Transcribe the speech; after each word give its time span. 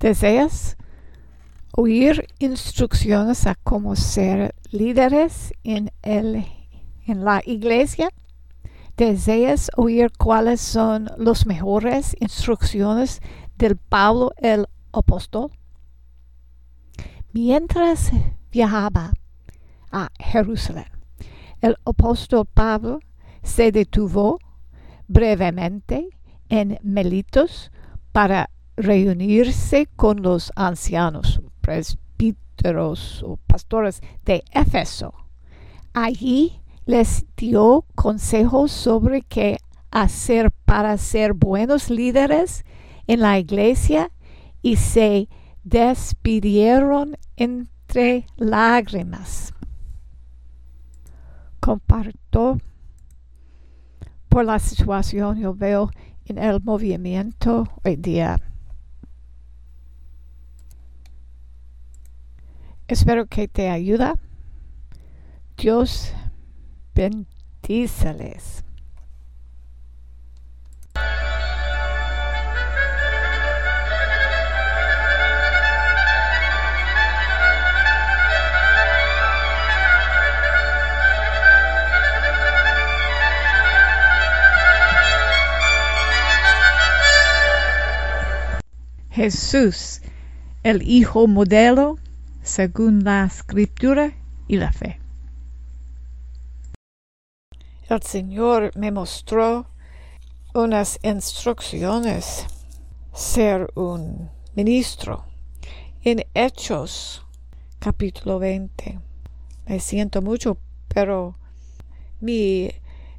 ¿Deseas 0.00 0.76
oír 1.72 2.28
instrucciones 2.38 3.48
a 3.48 3.56
cómo 3.56 3.96
ser 3.96 4.54
líderes 4.70 5.52
en, 5.64 5.90
el, 6.02 6.46
en 7.06 7.24
la 7.24 7.42
iglesia? 7.44 8.10
¿Deseas 8.96 9.70
oír 9.76 10.12
cuáles 10.16 10.60
son 10.60 11.10
las 11.18 11.46
mejores 11.46 12.16
instrucciones 12.20 13.20
del 13.56 13.76
Pablo 13.76 14.32
el 14.36 14.66
apóstol? 14.92 15.50
Mientras 17.32 18.12
viajaba 18.52 19.12
a 19.90 20.10
Jerusalén, 20.20 20.86
el 21.60 21.76
apóstol 21.84 22.46
Pablo 22.46 23.00
se 23.42 23.72
detuvo 23.72 24.38
brevemente 25.08 26.08
en 26.48 26.78
Melitos 26.82 27.72
para 28.12 28.48
reunirse 28.78 29.86
con 29.96 30.22
los 30.22 30.52
ancianos, 30.54 31.42
presbíteros 31.60 33.22
o 33.24 33.36
pastores 33.36 34.00
de 34.24 34.44
Éfeso. 34.52 35.12
Allí 35.92 36.60
les 36.86 37.26
dio 37.36 37.84
consejos 37.94 38.70
sobre 38.70 39.22
qué 39.22 39.58
hacer 39.90 40.50
para 40.64 40.96
ser 40.96 41.32
buenos 41.32 41.90
líderes 41.90 42.64
en 43.06 43.20
la 43.20 43.38
iglesia 43.38 44.10
y 44.62 44.76
se 44.76 45.28
despidieron 45.64 47.16
entre 47.36 48.26
lágrimas. 48.36 49.52
Comparto 51.58 52.58
por 54.28 54.44
la 54.44 54.58
situación, 54.58 55.40
yo 55.40 55.54
veo 55.54 55.90
en 56.26 56.38
el 56.38 56.60
movimiento 56.62 57.66
hoy 57.84 57.96
día. 57.96 58.38
Espero 62.88 63.26
que 63.26 63.48
te 63.48 63.68
ayuda. 63.68 64.18
Dios 65.58 66.14
bendíceles. 66.94 68.64
Jesús, 89.10 90.00
el 90.62 90.82
Hijo 90.88 91.26
modelo, 91.26 91.98
según 92.48 93.04
la 93.04 93.26
escritura 93.26 94.14
y 94.48 94.56
la 94.56 94.72
fe. 94.72 94.98
El 97.90 98.02
Señor 98.02 98.72
me 98.74 98.90
mostró 98.90 99.66
unas 100.54 100.98
instrucciones 101.02 102.46
ser 103.12 103.70
un 103.74 104.30
ministro 104.54 105.26
en 106.02 106.24
Hechos 106.32 107.26
capítulo 107.78 108.38
20. 108.38 108.98
Me 109.66 109.78
siento 109.78 110.22
mucho, 110.22 110.56
pero 110.88 111.36
mi 112.20 112.70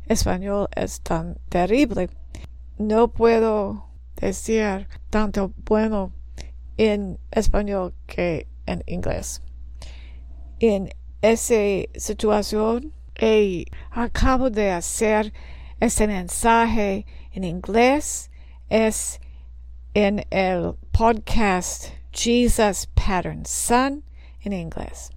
español 0.08 0.70
es 0.76 1.02
tan 1.02 1.38
terrible. 1.50 2.10
No 2.80 3.10
puedo 3.10 3.86
decir 4.16 4.88
tanto 5.12 5.54
bueno 5.66 6.12
en 6.78 7.20
español 7.32 7.94
que 8.08 8.48
en 8.70 8.84
inglés. 8.86 9.42
En 10.60 10.90
esa 11.22 11.90
situación, 11.96 12.94
acabo 13.92 14.50
de 14.50 14.72
hacer 14.72 15.34
ese 15.80 16.08
mensaje 16.08 17.06
en 17.32 17.44
inglés, 17.44 18.30
es 18.70 19.20
en 19.94 20.26
el 20.30 20.76
podcast 20.92 21.92
Jesus 22.12 22.88
Pattern 22.94 23.46
Son 23.46 24.04
en 24.42 24.54
inglés. 24.54 25.12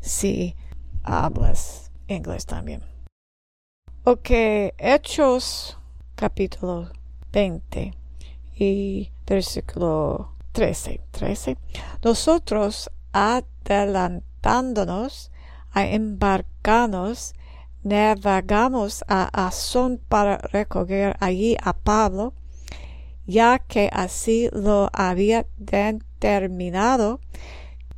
Si 0.00 0.54
hablas 1.02 1.90
inglés 2.08 2.46
también. 2.46 2.82
Ok, 4.04 4.30
Hechos 4.78 5.76
capítulo 6.14 6.90
20 7.32 7.92
y 8.56 9.10
versículo 9.26 10.35
13. 10.56 11.00
13. 11.10 11.58
Nosotros 12.02 12.90
adelantándonos 13.12 15.30
a 15.70 15.84
embarcarnos, 15.84 17.34
navegamos 17.82 19.04
a 19.06 19.46
Azón 19.46 20.00
para 20.08 20.38
recoger 20.38 21.14
allí 21.20 21.58
a 21.62 21.74
Pablo, 21.74 22.32
ya 23.26 23.58
que 23.58 23.90
así 23.92 24.48
lo 24.50 24.88
había 24.94 25.44
determinado, 25.58 27.20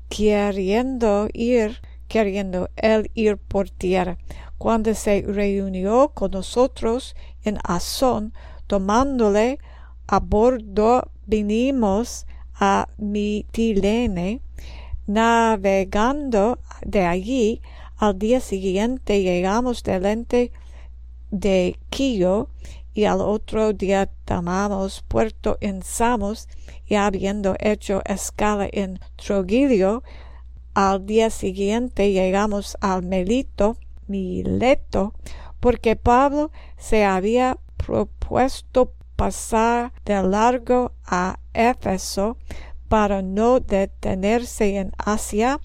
queriendo 0.09 1.29
ir, 1.33 1.81
queriendo 2.09 2.71
él 2.75 3.13
ir 3.15 3.37
por 3.37 3.71
tierra. 3.71 4.19
Cuando 4.59 4.95
se 4.95 5.23
reunió 5.25 6.09
con 6.09 6.33
nosotros 6.33 7.15
en 7.45 7.61
Azón, 7.63 8.35
tomándole 8.67 9.61
a 10.09 10.19
bordo 10.19 11.13
vinimos 11.25 12.27
a 12.59 12.89
Mitilene, 12.99 14.41
navegando 15.07 16.59
de 16.85 17.05
allí. 17.05 17.63
Al 17.97 18.19
día 18.19 18.41
siguiente 18.41 19.23
llegamos 19.23 19.83
delante 19.83 20.53
de 21.31 21.79
Quillo 21.91 22.49
y 22.95 23.05
al 23.05 23.21
otro 23.21 23.73
día 23.73 24.11
tomamos 24.25 25.03
puerto 25.07 25.57
en 25.61 25.83
Samos 25.83 26.49
y 26.87 26.95
habiendo 26.95 27.55
hecho 27.61 28.03
escala 28.05 28.69
en 28.73 28.99
Trogilio, 29.17 30.03
al 30.75 31.07
día 31.07 31.31
siguiente 31.31 32.13
llegamos 32.13 32.77
al 32.81 33.03
Melito, 33.03 33.77
Mileto, 34.07 35.13
porque 35.61 35.97
Pablo 35.97 36.51
se 36.77 37.05
había 37.05 37.59
propuesto 37.77 38.95
pasar 39.19 39.93
de 40.05 40.23
largo 40.23 40.93
a 41.05 41.41
Éfeso 41.53 42.37
para 42.89 43.21
no 43.21 43.59
detenerse 43.59 44.79
en 44.79 44.93
Asia, 44.97 45.61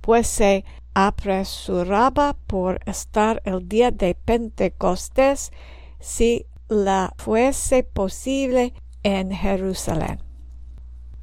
pues 0.00 0.26
se 0.26 0.64
apresuraba 0.92 2.36
por 2.48 2.80
estar 2.84 3.40
el 3.44 3.68
día 3.68 3.92
de 3.92 4.16
Pentecostés 4.16 5.52
si 6.00 6.46
la 6.68 7.14
fuese 7.16 7.84
posible 7.84 8.74
en 9.04 9.30
Jerusalén. 9.30 10.18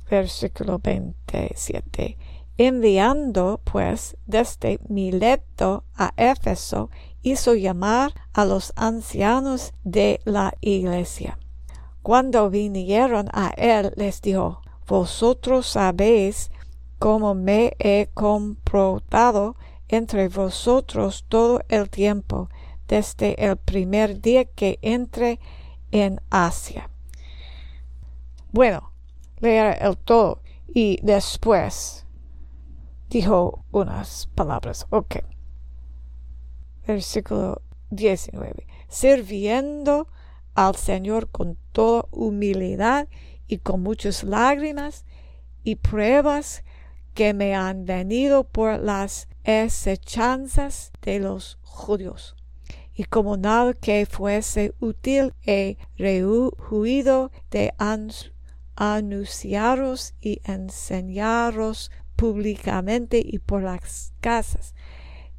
Versículo 0.10 0.80
27. 0.80 2.18
Enviando 2.58 3.60
pues 3.66 4.16
desde 4.26 4.80
Mileto 4.88 5.84
a 5.98 6.14
Éfeso 6.16 6.90
hizo 7.26 7.56
llamar 7.56 8.14
a 8.34 8.46
los 8.46 8.72
ancianos 8.76 9.74
de 9.84 10.22
la 10.26 10.54
iglesia. 10.62 11.40
Cuando 12.04 12.52
vinieron 12.52 13.30
a 13.34 13.50
él 13.58 13.92
les 13.96 14.22
dijo, 14.22 14.62
Vosotros 14.88 15.66
sabéis 15.66 16.52
cómo 17.00 17.34
me 17.34 17.76
he 17.80 18.10
comportado 18.14 19.56
entre 19.88 20.28
vosotros 20.28 21.26
todo 21.28 21.62
el 21.68 21.90
tiempo, 21.90 22.50
desde 22.88 23.44
el 23.44 23.58
primer 23.58 24.22
día 24.22 24.46
que 24.46 24.78
entré 24.84 25.40
en 25.90 26.22
Asia. 26.30 26.92
Bueno, 28.52 28.92
leer 29.40 29.80
el 29.82 29.98
todo 29.98 30.44
y 30.68 31.00
después 31.02 32.06
dijo 33.10 33.66
unas 33.72 34.28
palabras. 34.36 34.86
Ok 34.92 35.35
versículo 36.86 37.62
19, 37.90 38.68
sirviendo 38.88 40.08
al 40.54 40.76
Señor 40.76 41.30
con 41.30 41.58
toda 41.72 42.06
humildad 42.12 43.08
y 43.48 43.58
con 43.60 43.82
muchas 43.84 44.24
lágrimas 44.24 45.06
y 45.64 45.76
pruebas 45.76 46.64
que 47.14 47.34
me 47.34 47.56
han 47.56 47.86
venido 47.86 48.44
por 48.44 48.80
las 48.80 49.28
hechanzas 49.44 50.92
de 51.02 51.20
los 51.20 51.58
judíos. 51.62 52.36
Y 52.94 53.04
como 53.06 53.36
nada 53.36 53.74
que 53.74 54.06
fuese 54.06 54.74
útil 54.80 55.34
he 55.46 55.78
rehuido 55.98 57.32
de 57.52 57.74
anunciaros 58.78 60.14
y 60.22 60.42
enseñaros 60.46 61.92
públicamente 62.16 63.22
y 63.24 63.40
por 63.40 63.64
las 63.64 64.14
casas 64.22 64.74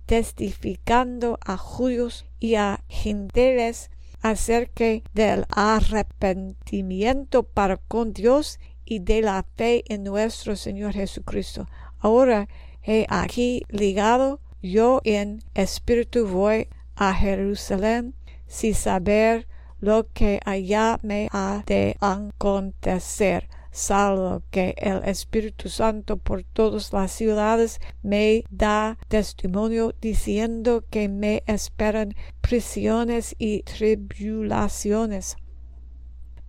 testificando 0.07 1.39
a 1.45 1.57
judíos 1.57 2.27
y 2.39 2.55
a 2.55 2.83
gentiles 2.89 3.91
acerca 4.23 5.03
del 5.13 5.45
arrepentimiento 5.51 7.43
para 7.43 7.77
con 7.77 8.13
Dios 8.13 8.59
y 8.85 9.01
de 9.01 9.21
la 9.21 9.45
fe 9.57 9.85
en 9.89 10.05
nuestro 10.05 10.57
Señor 10.57 10.93
Jesucristo. 10.95 11.69
Ahora 11.99 12.49
he 12.83 13.07
aquí 13.09 13.63
ligado 13.69 14.41
yo 14.63 15.01
en 15.05 15.43
espíritu 15.55 16.27
voy 16.27 16.69
a 16.95 17.13
Jerusalén 17.15 18.15
sin 18.47 18.75
saber 18.75 19.47
lo 19.81 20.09
que 20.13 20.41
allá 20.45 20.99
me 21.03 21.29
ha 21.33 21.63
de 21.67 21.97
acontecer, 22.01 23.49
salvo 23.77 24.43
que 24.51 24.75
el 24.79 25.05
Espíritu 25.05 25.69
Santo 25.69 26.17
por 26.17 26.43
todas 26.45 26.95
las 26.95 27.13
ciudades 27.13 27.79
me 28.03 28.43
da 28.51 28.97
testimonio 29.09 29.95
diciendo 30.01 30.85
que 30.89 31.11
me 31.11 31.43
esperan 31.47 32.15
prisiones 32.41 33.37
y 33.39 33.63
tribulaciones. 33.65 35.37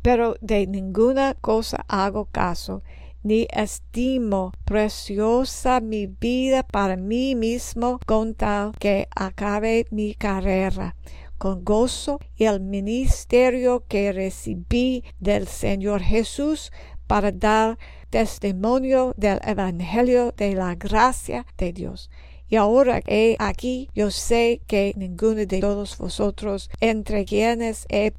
Pero 0.01 0.35
de 0.39 0.67
ninguna 0.67 1.33
cosa 1.33 1.83
hago 1.89 2.25
caso, 2.25 2.81
ni 3.23 3.45
estimo 3.51 4.53
preciosa 4.63 5.81
mi 5.81 6.07
vida 6.07 6.63
para 6.63 6.95
mí 6.95 7.35
mismo 7.35 7.99
con 8.05 8.35
tal 8.35 8.71
que 8.79 9.09
acabe 9.13 9.85
mi 9.91 10.15
carrera 10.15 10.95
con 11.37 11.63
gozo 11.63 12.19
y 12.35 12.45
el 12.45 12.59
ministerio 12.59 13.83
que 13.87 14.11
recibí 14.11 15.03
del 15.19 15.47
Señor 15.47 16.01
Jesús 16.01 16.71
para 17.07 17.31
dar 17.31 17.77
testimonio 18.09 19.13
del 19.17 19.39
Evangelio 19.43 20.33
de 20.37 20.53
la 20.53 20.75
gracia 20.75 21.45
de 21.57 21.73
Dios. 21.73 22.09
Y 22.49 22.55
ahora 22.55 23.01
he 23.07 23.35
aquí, 23.39 23.89
yo 23.93 24.11
sé 24.11 24.61
que 24.67 24.93
ninguno 24.95 25.45
de 25.45 25.59
todos 25.59 25.97
vosotros, 25.97 26.69
entre 26.79 27.25
quienes 27.25 27.85
he 27.89 28.11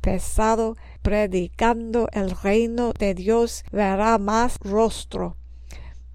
pesado 0.00 0.76
predicando 1.02 2.08
el 2.12 2.30
reino 2.30 2.92
de 2.94 3.14
Dios, 3.14 3.64
verá 3.70 4.16
más 4.18 4.56
rostro. 4.60 5.36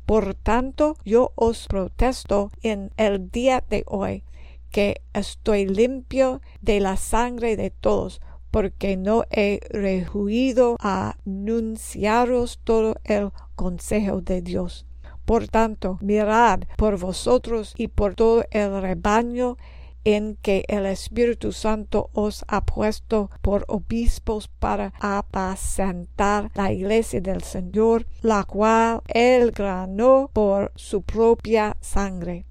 Por 0.07 0.33
tanto, 0.35 0.97
yo 1.03 1.33
os 1.35 1.67
protesto 1.67 2.51
en 2.61 2.91
el 2.97 3.29
día 3.29 3.63
de 3.69 3.83
hoy 3.87 4.23
que 4.71 5.01
estoy 5.13 5.67
limpio 5.67 6.41
de 6.61 6.79
la 6.79 6.97
sangre 6.97 7.55
de 7.55 7.69
todos, 7.69 8.21
porque 8.55 8.95
no 8.95 9.25
he 9.31 9.59
rehuido 9.69 10.77
a 10.79 11.17
anunciaros 11.25 12.61
todo 12.63 12.95
el 13.03 13.31
consejo 13.53 14.21
de 14.21 14.41
Dios. 14.41 14.85
Por 15.25 15.49
tanto, 15.49 15.97
mirad 15.99 16.61
por 16.77 16.97
vosotros 16.97 17.73
y 17.75 17.89
por 17.89 18.15
todo 18.15 18.45
el 18.51 18.81
rebaño 18.81 19.57
en 20.05 20.37
que 20.41 20.63
el 20.69 20.85
Espíritu 20.85 21.51
Santo 21.51 22.09
os 22.13 22.45
ha 22.47 22.63
puesto 22.63 23.29
por 23.41 23.65
obispos 23.67 24.47
para 24.47 24.93
apacentar 25.01 26.49
la 26.55 26.71
iglesia 26.71 27.19
del 27.19 27.43
Señor, 27.43 28.05
la 28.21 28.45
cual 28.45 29.01
él 29.07 29.51
granó 29.51 30.29
por 30.31 30.71
su 30.75 31.01
propia 31.01 31.75
sangre 31.81 32.45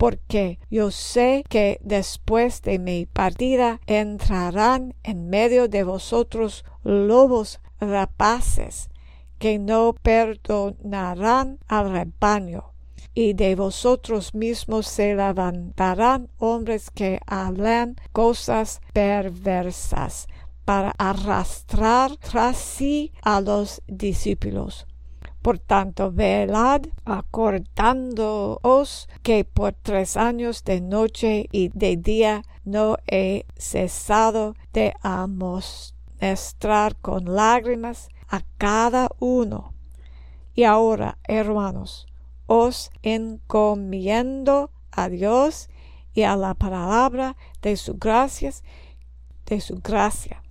porque 0.00 0.58
yo 0.70 0.90
sé 0.90 1.44
que 1.50 1.78
después 1.82 2.62
de 2.62 2.78
mi 2.78 3.04
partida 3.04 3.82
entrarán 3.86 4.94
en 5.02 5.28
medio 5.28 5.68
de 5.68 5.84
vosotros 5.84 6.64
lobos 6.84 7.60
rapaces 7.80 8.88
que 9.38 9.58
no 9.58 9.94
perdonarán 10.00 11.58
al 11.68 11.92
rebaño 11.92 12.72
y 13.12 13.34
de 13.34 13.54
vosotros 13.56 14.34
mismos 14.34 14.86
se 14.86 15.14
levantarán 15.14 16.30
hombres 16.38 16.90
que 16.90 17.20
hablan 17.26 17.96
cosas 18.12 18.80
perversas 18.94 20.28
para 20.64 20.94
arrastrar 20.96 22.16
tras 22.16 22.56
sí 22.56 23.12
a 23.20 23.42
los 23.42 23.82
discípulos. 23.86 24.86
Por 25.42 25.58
tanto, 25.58 26.12
velad, 26.12 26.82
acordándoos 27.06 29.08
que 29.22 29.44
por 29.44 29.72
tres 29.72 30.18
años 30.18 30.64
de 30.64 30.82
noche 30.82 31.46
y 31.50 31.70
de 31.70 31.96
día 31.96 32.42
no 32.64 32.98
he 33.06 33.46
cesado 33.56 34.54
de 34.74 34.92
amonestrar 35.00 36.96
con 36.96 37.34
lágrimas 37.34 38.10
a 38.28 38.42
cada 38.58 39.08
uno. 39.18 39.72
Y 40.54 40.64
ahora, 40.64 41.16
hermanos, 41.24 42.06
os 42.46 42.90
encomiendo 43.02 44.70
a 44.90 45.08
Dios 45.08 45.70
y 46.12 46.24
a 46.24 46.36
la 46.36 46.52
palabra 46.52 47.38
de 47.62 47.78
su 47.78 47.94
gracias, 47.94 48.62
de 49.46 49.62
su 49.62 49.76
gracia 49.76 50.42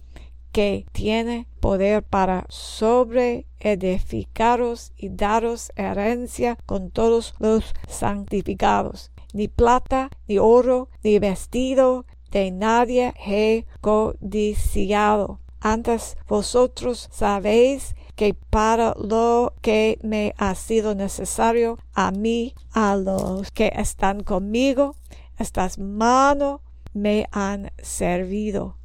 que 0.51 0.85
tiene 0.91 1.47
poder 1.59 2.03
para 2.03 2.45
sobreedificaros 2.49 4.91
y 4.97 5.09
daros 5.09 5.71
herencia 5.75 6.57
con 6.65 6.91
todos 6.91 7.33
los 7.39 7.73
santificados. 7.87 9.11
Ni 9.33 9.47
plata, 9.47 10.09
ni 10.27 10.37
oro, 10.39 10.89
ni 11.03 11.19
vestido 11.19 12.05
de 12.31 12.51
nadie 12.51 13.13
he 13.25 13.65
codiciado. 13.81 15.39
Antes 15.61 16.15
vosotros 16.27 17.09
sabéis 17.11 17.95
que 18.15 18.33
para 18.33 18.95
lo 18.97 19.53
que 19.61 19.99
me 20.01 20.33
ha 20.37 20.55
sido 20.55 20.95
necesario 20.95 21.77
a 21.93 22.11
mí, 22.11 22.55
a 22.71 22.95
los 22.95 23.51
que 23.51 23.71
están 23.75 24.23
conmigo, 24.23 24.95
estas 25.37 25.77
manos 25.77 26.61
me 26.93 27.27
han 27.31 27.71
servido 27.81 28.78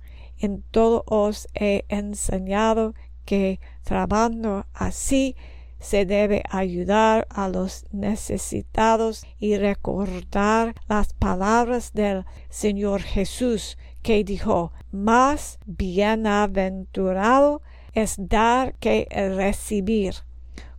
en 0.44 0.62
todo 0.70 1.04
os 1.06 1.48
he 1.54 1.84
enseñado 1.88 2.94
que 3.24 3.60
trabajando 3.82 4.66
así 4.74 5.36
se 5.80 6.06
debe 6.06 6.42
ayudar 6.50 7.26
a 7.30 7.48
los 7.48 7.86
necesitados 7.92 9.26
y 9.38 9.56
recordar 9.56 10.74
las 10.88 11.12
palabras 11.12 11.92
del 11.92 12.24
Señor 12.48 13.02
Jesús 13.02 13.76
que 14.02 14.24
dijo, 14.24 14.72
más 14.92 15.58
bienaventurado 15.66 17.62
es 17.92 18.16
dar 18.18 18.74
que 18.76 19.06
recibir. 19.10 20.14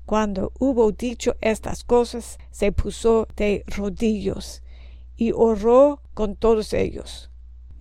Cuando 0.05 0.51
hubo 0.59 0.91
dicho 0.91 1.35
estas 1.41 1.83
cosas, 1.83 2.37
se 2.51 2.71
puso 2.71 3.27
de 3.35 3.63
rodillos 3.67 4.61
y 5.15 5.31
oró 5.31 6.01
con 6.13 6.35
todos 6.35 6.73
ellos. 6.73 7.31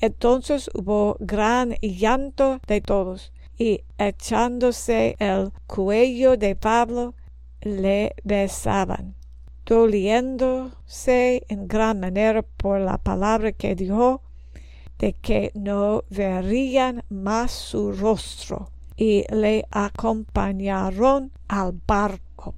Entonces 0.05 0.69
hubo 0.75 1.17
gran 1.19 1.77
llanto 1.81 2.61
de 2.67 2.83
todos, 2.83 3.33
y 3.57 3.85
echándose 3.97 5.17
el 5.19 5.51
cuello 5.67 6.37
de 6.37 6.55
Pablo, 6.57 7.15
le 7.63 8.15
besaban, 8.23 9.15
doliéndose 9.65 11.47
en 11.49 11.67
gran 11.67 12.01
manera 12.01 12.43
por 12.43 12.81
la 12.81 12.99
palabra 12.99 13.53
que 13.53 13.75
dijo, 13.75 14.21
de 14.99 15.15
que 15.15 15.53
no 15.55 16.05
verían 16.11 17.03
más 17.09 17.53
su 17.53 17.91
rostro, 17.93 18.71
y 18.99 19.25
le 19.33 19.65
acompañaron 19.71 21.33
al 21.49 21.81
barco. 21.87 22.55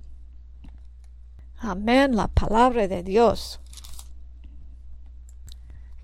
Amén, 1.59 2.17
la 2.17 2.27
palabra 2.27 2.89
de 2.89 3.05
Dios 3.05 3.61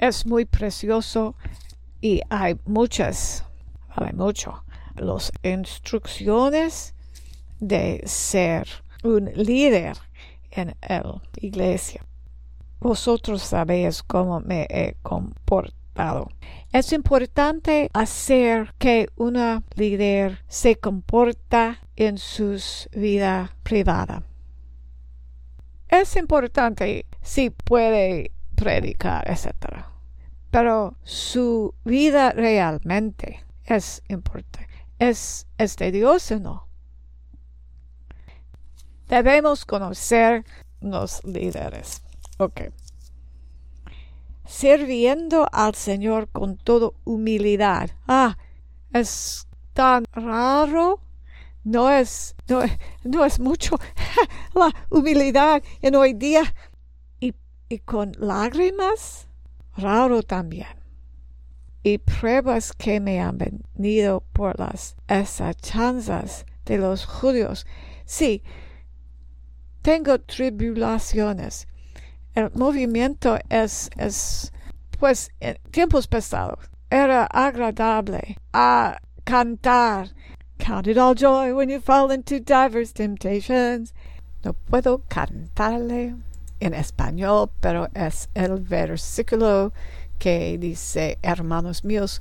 es 0.03 0.27
muy 0.27 0.45
precioso 0.45 1.37
y 2.01 2.23
hay 2.29 2.59
muchas, 2.65 3.45
hay 3.89 4.13
mucho, 4.13 4.65
las 4.97 5.31
instrucciones 5.45 6.93
de 7.61 8.03
ser 8.05 8.67
un 9.05 9.27
líder 9.27 9.97
en 10.51 10.75
la 10.89 11.23
iglesia. 11.37 12.05
Vosotros 12.81 13.43
sabéis 13.43 14.03
cómo 14.03 14.41
me 14.41 14.67
he 14.69 14.97
comportado. 15.03 16.31
Es 16.73 16.93
importante 16.93 17.89
hacer 17.93 18.75
que 18.79 19.09
una 19.15 19.63
líder 19.77 20.43
se 20.49 20.75
comporta 20.81 21.79
en 21.95 22.19
su 22.19 22.61
vida 22.91 23.55
privada. 23.63 24.25
Es 25.89 26.17
importante 26.17 27.07
si 27.21 27.51
puede 27.51 28.33
predicar, 28.57 29.31
etc 29.31 29.92
pero 30.53 30.99
su 31.03 31.75
vida 31.83 32.31
realmente 32.33 33.43
es 33.65 34.03
importante. 34.09 34.69
¿Es, 34.99 35.47
es 35.57 35.77
de 35.77 35.91
Dios 35.91 36.31
o 36.31 36.39
no? 36.39 36.69
Debemos 39.09 39.65
conocer 39.65 40.45
los 40.83 41.25
líderes. 41.25 42.03
Ok. 42.37 42.71
Sirviendo 44.45 45.49
al 45.51 45.75
Señor 45.75 46.29
con 46.29 46.59
toda 46.59 46.91
humildad. 47.05 47.89
Ah, 48.07 48.37
es 48.93 49.49
tan 49.73 50.05
raro. 50.13 51.01
No 51.65 51.91
es, 51.91 52.37
no, 52.47 52.61
no 53.05 53.25
es 53.25 53.41
mucho 53.41 53.77
la 54.55 54.71
humildad 54.91 55.63
en 55.81 55.95
hoy 55.95 56.13
día. 56.13 56.43
Y, 57.21 57.35
y 57.71 57.79
con 57.79 58.13
lágrimas 58.19 59.29
raro 59.77 60.23
también. 60.23 60.69
Y 61.83 61.99
pruebas 61.99 62.73
que 62.73 63.01
me 63.01 63.21
han 63.21 63.39
venido 63.39 64.23
por 64.33 64.59
las 64.59 64.97
chanzas 65.61 66.47
de 66.65 66.79
los 66.79 67.05
judíos. 67.05 67.67
Sí, 68.05 68.43
tengo 69.83 70.21
tribulaciones. 70.21 71.67
El 72.35 72.51
movimiento 72.55 73.39
es, 73.49 73.91
es 73.97 74.53
pues, 74.99 75.31
en 75.41 75.59
tiempos 75.71 76.07
pasados 76.07 76.71
era 76.93 77.27
agradable 77.33 78.37
a 78.53 78.99
cantar. 79.25 80.11
Count 80.59 80.87
it 80.87 80.99
all 80.99 81.15
joy 81.15 81.53
when 81.53 81.71
you 81.71 81.81
fall 81.81 82.11
into 82.11 82.39
diverse 82.39 82.93
temptations. 82.93 83.93
No 84.45 84.53
puedo 84.53 85.03
cantarle 85.09 86.17
en 86.63 86.75
español, 86.75 87.51
pero 87.61 87.89
es 87.95 88.29
el 88.35 88.61
versículo 88.61 89.73
que 90.19 90.59
dice, 90.59 91.17
hermanos 91.23 91.85
míos, 91.85 92.21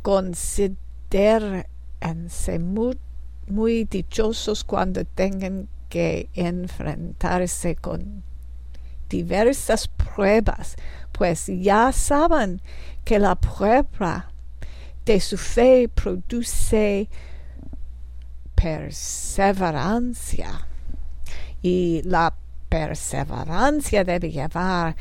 considérense 0.00 2.58
muy, 2.58 2.98
muy 3.46 3.84
dichosos 3.84 4.64
cuando 4.64 5.04
tengan 5.04 5.68
que 5.90 6.30
enfrentarse 6.32 7.76
con 7.76 8.24
diversas 9.10 9.88
pruebas, 9.88 10.76
pues 11.12 11.48
ya 11.48 11.92
saben 11.92 12.62
que 13.04 13.18
la 13.18 13.34
prueba 13.34 14.32
de 15.04 15.20
su 15.20 15.36
fe 15.36 15.90
produce 15.94 17.10
perseverancia. 18.54 20.66
Y 21.60 22.00
la 22.04 22.34
perseverancia 22.72 24.02
debe 24.02 24.30
llevar 24.30 24.96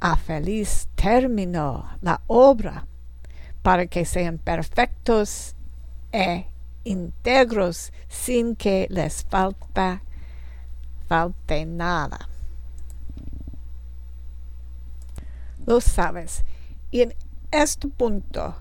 a 0.00 0.16
feliz 0.16 0.86
término 0.94 1.88
la 2.02 2.20
obra 2.26 2.86
para 3.62 3.86
que 3.86 4.04
sean 4.04 4.36
perfectos 4.36 5.56
e 6.12 6.44
íntegros 6.84 7.90
sin 8.06 8.54
que 8.54 8.86
les 8.90 9.24
falta, 9.24 10.02
falte 11.08 11.64
nada. 11.64 12.28
Lo 15.64 15.80
sabes. 15.80 16.44
Y 16.90 17.00
en 17.00 17.14
este 17.50 17.88
punto, 17.88 18.56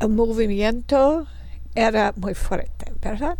el 0.00 0.08
movimiento 0.08 1.28
era 1.76 2.12
muy 2.16 2.34
fuerte, 2.34 2.92
¿verdad? 3.00 3.38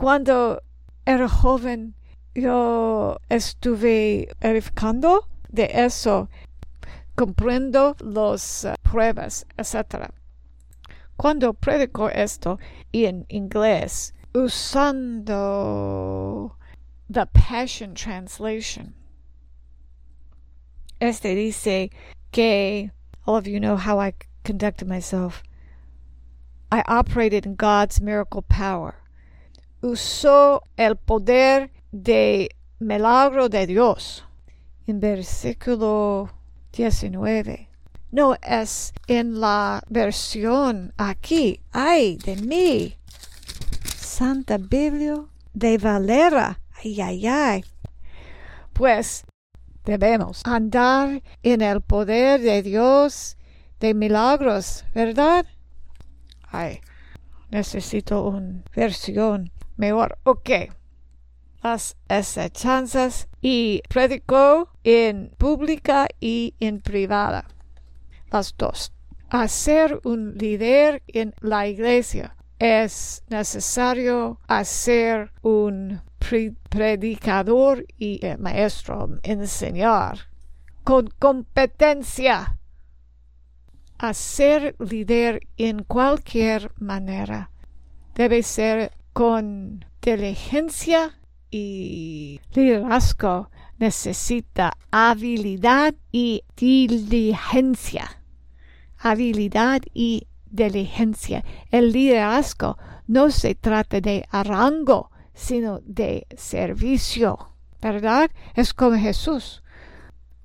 Cuando 0.00 0.62
era 1.04 1.28
joven, 1.28 1.94
yo 2.34 3.18
estuve 3.28 4.28
verificando 4.40 5.28
de 5.50 5.68
eso, 5.74 6.30
comprendo 7.16 7.94
las 8.00 8.64
uh, 8.64 8.76
pruebas, 8.82 9.44
etc. 9.58 10.08
Cuando 11.18 11.52
predico 11.52 12.08
esto 12.08 12.58
en 12.94 13.26
inglés, 13.28 14.14
usando 14.32 15.36
the 17.10 17.26
Passion 17.26 17.92
Translation, 17.94 18.94
este 20.98 21.34
dice 21.34 21.90
que 22.32 22.90
all 23.26 23.36
of 23.36 23.46
you 23.46 23.60
know 23.60 23.76
how 23.76 24.00
I 24.00 24.14
conducted 24.44 24.88
myself. 24.88 25.42
I 26.72 26.82
operated 26.88 27.44
in 27.44 27.54
God's 27.54 28.00
miracle 28.00 28.40
power. 28.40 28.99
Usó 29.82 30.62
el 30.76 30.96
poder 30.96 31.70
de 31.90 32.50
milagro 32.80 33.48
de 33.48 33.66
Dios. 33.66 34.26
En 34.86 35.00
versículo 35.00 36.30
19. 36.72 37.68
No 38.10 38.36
es 38.42 38.92
en 39.06 39.40
la 39.40 39.82
versión 39.88 40.92
aquí. 40.98 41.60
Ay 41.72 42.16
de 42.16 42.36
mí. 42.36 42.96
Santa 43.96 44.58
Biblia 44.58 45.24
de 45.54 45.78
Valera. 45.78 46.60
Ay, 46.82 47.00
ay, 47.00 47.26
ay. 47.26 47.64
Pues 48.74 49.24
debemos 49.86 50.42
andar 50.44 51.22
en 51.42 51.62
el 51.62 51.80
poder 51.80 52.40
de 52.42 52.62
Dios 52.62 53.38
de 53.80 53.94
milagros, 53.94 54.84
¿verdad? 54.94 55.46
Ay, 56.42 56.80
necesito 57.50 58.28
una 58.28 58.62
versión 58.74 59.50
mejor. 59.80 60.18
Ok 60.22 60.50
las 61.62 61.96
chanzas 62.52 63.28
y 63.40 63.82
predicó 63.88 64.70
en 64.84 65.30
pública 65.36 66.06
y 66.20 66.54
en 66.60 66.80
privada. 66.80 67.46
Las 68.30 68.54
dos. 68.56 68.92
Hacer 69.28 70.00
un 70.04 70.34
líder 70.34 71.02
en 71.06 71.34
la 71.40 71.68
iglesia 71.68 72.36
es 72.58 73.22
necesario 73.28 74.40
hacer 74.48 75.32
un 75.42 76.02
predicador 76.68 77.84
y 77.98 78.20
maestro, 78.38 79.08
enseñar 79.22 80.18
con 80.84 81.08
competencia. 81.18 82.58
Hacer 83.98 84.76
líder 84.78 85.40
en 85.56 85.84
cualquier 85.84 86.72
manera 86.78 87.50
debe 88.14 88.42
ser 88.42 88.92
con 89.12 89.84
diligencia 90.00 91.18
y 91.50 92.40
liderazgo 92.54 93.50
necesita 93.78 94.72
habilidad 94.90 95.94
y 96.12 96.44
diligencia. 96.56 98.22
Habilidad 98.98 99.82
y 99.94 100.26
diligencia. 100.50 101.44
El 101.70 101.92
liderazgo 101.92 102.76
no 103.06 103.30
se 103.30 103.54
trata 103.54 104.00
de 104.00 104.26
arrango, 104.30 105.10
sino 105.32 105.80
de 105.84 106.26
servicio. 106.36 107.54
¿Verdad? 107.80 108.30
Es 108.54 108.74
como 108.74 108.98
Jesús. 108.98 109.62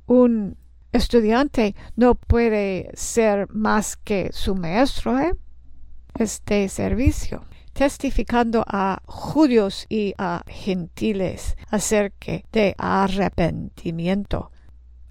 Un 0.05 0.57
estudiante 0.93 1.75
no 1.97 2.15
puede 2.15 2.91
ser 2.93 3.49
más 3.49 3.97
que 3.97 4.29
su 4.31 4.55
maestro, 4.55 5.19
¿eh? 5.19 5.33
Es 6.17 6.41
de 6.45 6.69
servicio 6.69 7.45
testificando 7.75 8.63
a 8.65 9.01
judíos 9.05 9.85
y 9.89 10.13
a 10.17 10.43
gentiles 10.47 11.57
acerca 11.69 12.41
de 12.53 12.73
arrepentimiento. 12.77 14.49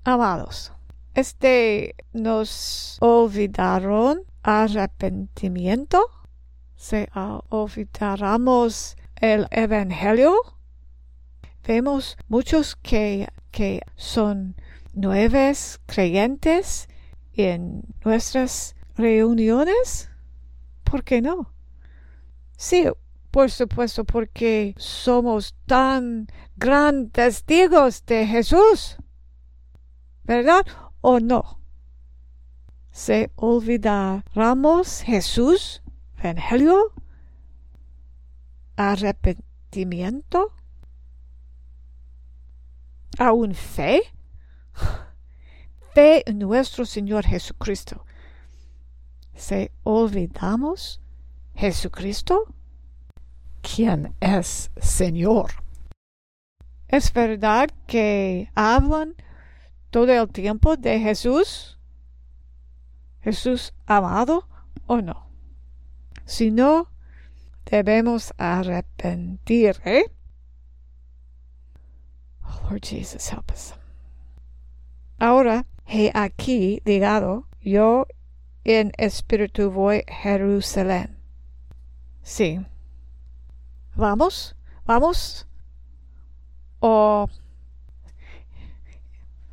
Amados, 0.02 0.72
este 1.12 1.94
nos 2.14 2.96
olvidaron 3.00 4.22
arrepentimiento. 4.42 6.08
Se 6.74 7.10
olvidáramos 7.14 8.96
el 9.16 9.46
evangelio. 9.50 10.34
Vemos 11.66 12.16
muchos 12.28 12.76
que, 12.76 13.28
que 13.50 13.82
son 13.94 14.56
nuevos 14.94 15.80
creyentes 15.84 16.88
en 17.34 17.82
nuestras 18.02 18.74
reuniones. 18.96 20.08
¿Por 20.82 21.04
qué 21.04 21.20
no? 21.20 21.53
Sí, 22.56 22.86
por 23.30 23.50
supuesto, 23.50 24.04
porque 24.04 24.74
somos 24.78 25.56
tan 25.66 26.28
grandes 26.56 27.12
testigos 27.12 28.06
de 28.06 28.26
Jesús. 28.26 28.96
¿Verdad 30.22 30.64
o 31.00 31.20
no? 31.20 31.60
¿Se 32.90 33.32
olvidaremos 33.34 35.02
Jesús, 35.02 35.82
Evangelio, 36.16 36.92
arrepentimiento, 38.76 40.52
aún 43.18 43.54
fe? 43.54 44.02
Fe 45.92 46.28
en 46.28 46.38
nuestro 46.38 46.86
Señor 46.86 47.24
Jesucristo. 47.24 48.04
¿Se 49.34 49.72
olvidamos 49.82 51.00
Jesucristo, 51.54 52.54
quien 53.62 54.14
es 54.20 54.70
Señor. 54.76 55.50
¿Es 56.88 57.12
verdad 57.12 57.70
que 57.86 58.50
hablan 58.54 59.14
todo 59.90 60.12
el 60.12 60.28
tiempo 60.28 60.76
de 60.76 61.00
Jesús? 61.00 61.78
¿Jesús 63.20 63.72
amado 63.86 64.48
o 64.86 65.00
no? 65.00 65.26
Si 66.24 66.50
no, 66.50 66.88
debemos 67.64 68.32
arrepentir, 68.36 69.80
¿eh? 69.84 70.04
Oh, 72.42 72.68
Lord 72.70 72.84
Jesus, 72.84 73.32
help 73.32 73.50
us. 73.50 73.74
Ahora, 75.18 75.66
he 75.86 76.10
aquí, 76.14 76.82
digado, 76.84 77.48
yo 77.62 78.06
en 78.64 78.92
espíritu 78.98 79.70
voy 79.70 80.02
a 80.06 80.12
Jerusalén 80.12 81.13
Sí. 82.24 82.58
¿Vamos? 83.94 84.56
¿Vamos? 84.86 85.46
¿O 86.80 87.28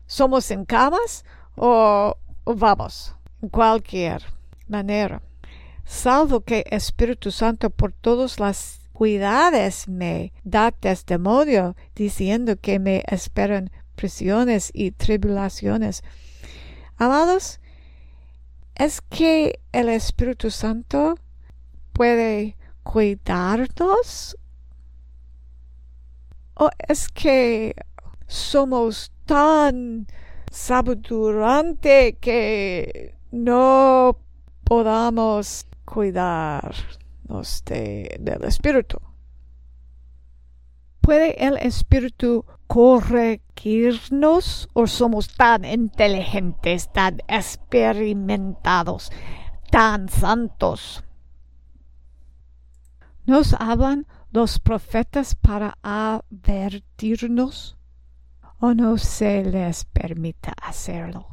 somos 0.08 0.50
en 0.52 0.66
camas? 0.66 1.26
¿O, 1.58 2.16
vamos? 2.46 3.14
En 3.42 3.50
cualquier 3.50 4.24
manera. 4.68 5.22
salvo 5.84 6.42
que 6.42 6.64
Espíritu 6.72 7.30
Santo 7.32 7.70
por 7.70 7.92
todas 7.92 8.40
las 8.40 8.80
cuidades 8.94 9.90
me 9.90 10.32
da 10.46 10.72
testimonio 10.72 11.76
diciendo 11.94 12.56
que 12.56 12.80
me 12.80 13.04
esperan 13.08 13.70
prisiones 13.96 14.72
y 14.74 14.92
tribulaciones. 14.92 16.04
Amados, 16.96 17.60
es 18.76 19.02
que 19.02 19.60
el 19.74 19.90
Espíritu 19.90 20.50
Santo 20.52 21.16
puede 21.92 22.56
cuidarnos 22.84 24.38
o 26.56 26.70
es 26.88 27.10
que 27.10 27.76
somos 28.28 29.12
tan 29.26 30.08
sabudurante 30.52 32.18
que 32.20 33.16
no 33.32 34.18
podamos 34.64 35.66
cuidarnos 35.86 37.64
de, 37.66 38.18
del 38.20 38.44
espíritu. 38.44 39.00
¿Puede 41.02 41.46
el 41.46 41.58
espíritu 41.58 42.46
corregirnos 42.68 44.70
o 44.74 44.86
somos 44.86 45.36
tan 45.36 45.66
inteligentes, 45.66 46.92
tan 46.92 47.22
experimentados, 47.28 49.12
tan 49.72 50.10
santos? 50.10 51.04
¿Nos 53.26 53.54
hablan 53.54 54.06
los 54.32 54.60
profetas 54.60 55.36
para 55.36 55.78
advertirnos 55.84 57.78
o 58.60 58.74
no 58.74 58.98
se 58.98 59.44
les 59.44 59.86
permita 59.86 60.54
hacerlo? 60.62 61.28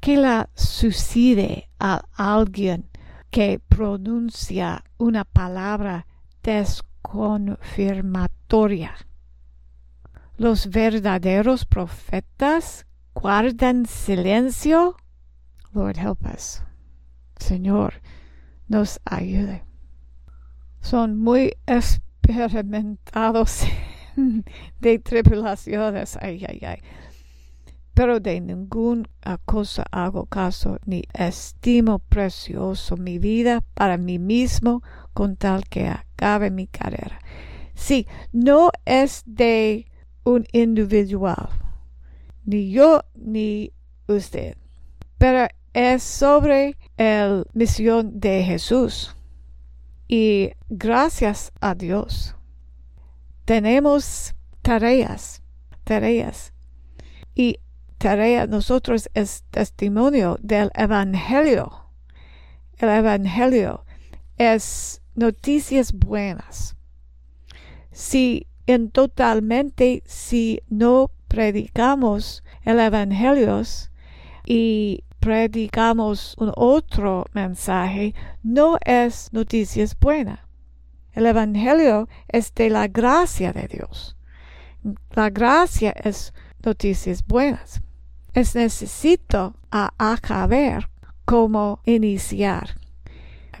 ¿Qué 0.00 0.16
le 0.16 0.46
sucede 0.54 1.70
a 1.78 2.02
alguien 2.14 2.88
que 3.30 3.58
pronuncia 3.58 4.82
una 4.96 5.24
palabra 5.24 6.06
desconfirmatoria? 6.42 8.94
¿Los 10.36 10.68
verdaderos 10.68 11.64
profetas 11.64 12.86
guardan 13.14 13.86
silencio? 13.86 14.96
Lord 15.72 15.96
help 15.98 16.26
us. 16.26 16.60
Señor, 17.38 18.02
nos 18.68 19.00
ayude. 19.04 19.64
Son 20.84 21.18
muy 21.18 21.56
experimentados 21.66 23.64
de 24.80 24.98
tribulaciones. 25.00 26.16
Ay, 26.20 26.44
ay, 26.46 26.60
ay 26.64 26.78
pero 27.94 28.18
de 28.18 28.40
ninguna 28.40 29.08
cosa 29.46 29.84
hago 29.92 30.26
caso, 30.26 30.78
ni 30.84 31.04
estimo 31.14 32.00
precioso 32.00 32.96
mi 32.96 33.18
vida 33.20 33.62
para 33.74 33.96
mí 33.96 34.18
mismo 34.18 34.82
con 35.14 35.36
tal 35.36 35.64
que 35.68 35.86
acabe 35.86 36.50
mi 36.50 36.66
carrera. 36.66 37.20
Sí, 37.74 38.06
no 38.32 38.70
es 38.84 39.22
de 39.26 39.86
un 40.24 40.44
individual, 40.52 41.48
ni 42.44 42.70
yo 42.70 43.04
ni 43.14 43.72
usted, 44.08 44.56
pero 45.16 45.46
es 45.72 46.02
sobre 46.02 46.76
la 46.96 47.44
misión 47.52 48.18
de 48.18 48.42
Jesús. 48.42 49.14
Y 50.06 50.52
gracias 50.68 51.52
a 51.60 51.74
Dios, 51.74 52.36
tenemos 53.44 54.34
tareas, 54.62 55.42
tareas. 55.84 56.52
Y 57.34 57.58
tarea 57.98 58.46
nosotros 58.46 59.08
es 59.14 59.44
testimonio 59.50 60.38
del 60.40 60.70
Evangelio. 60.74 61.90
El 62.78 62.88
Evangelio 62.90 63.84
es 64.36 65.00
noticias 65.14 65.92
buenas. 65.92 66.76
Si 67.92 68.46
en 68.66 68.90
totalmente, 68.90 70.02
si 70.06 70.60
no 70.68 71.10
predicamos 71.28 72.42
el 72.62 72.80
Evangelio 72.80 73.62
y 74.46 75.03
predicamos 75.24 76.36
un 76.36 76.52
otro 76.54 77.24
mensaje, 77.32 78.14
no 78.42 78.76
es 78.84 79.32
noticias 79.32 79.98
buenas. 79.98 80.40
El 81.12 81.24
Evangelio 81.24 82.10
es 82.28 82.52
de 82.52 82.68
la 82.68 82.88
gracia 82.88 83.54
de 83.54 83.66
Dios. 83.66 84.18
La 85.12 85.30
gracia 85.30 85.92
es 85.92 86.34
noticias 86.62 87.26
buenas. 87.26 87.80
Es 88.34 88.54
necesito 88.54 89.54
a 89.70 89.94
acabar 89.96 90.90
cómo 91.24 91.80
iniciar. 91.86 92.78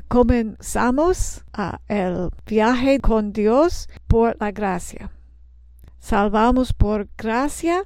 Comenzamos 0.08 1.46
el 1.88 2.28
viaje 2.44 3.00
con 3.00 3.32
Dios 3.32 3.88
por 4.06 4.36
la 4.38 4.50
gracia. 4.50 5.10
Salvamos 5.98 6.74
por 6.74 7.08
gracia, 7.16 7.84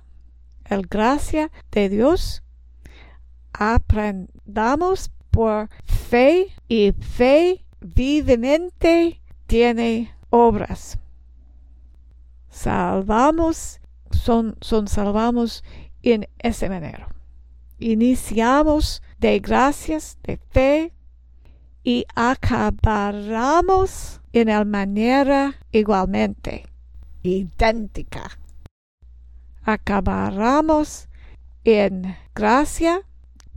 el 0.65 0.85
gracia 0.89 1.53
de 1.71 1.89
Dios. 1.89 2.43
Aprendamos 3.53 5.11
por 5.31 5.69
fe 5.85 6.49
y 6.69 6.93
fe 6.93 7.65
vivemente 7.81 9.21
tiene 9.47 10.15
obras. 10.31 10.99
Salvamos 12.51 13.81
son, 14.11 14.57
son 14.61 14.89
salvamos 14.89 15.63
en 16.03 16.29
esa 16.39 16.69
manera. 16.69 17.09
Iniciamos 17.79 19.03
de 19.19 19.39
gracias, 19.39 20.19
de 20.25 20.39
fe 20.51 20.93
y 21.85 22.05
acabaremos 22.15 23.41
en 24.33 24.49
la 24.49 24.65
manera 24.65 25.55
igualmente 25.73 26.67
idéntica. 27.23 28.39
Acabaremos 29.63 31.09
en 31.65 32.17
gracia 32.35 33.03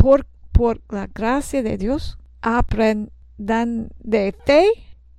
por, 0.02 0.26
por 0.52 0.82
la 0.90 1.08
gracia 1.08 1.64
de 1.64 1.78
Dios. 1.78 2.18
Aprendan 2.42 3.90
de 4.00 4.36
fe 4.46 4.68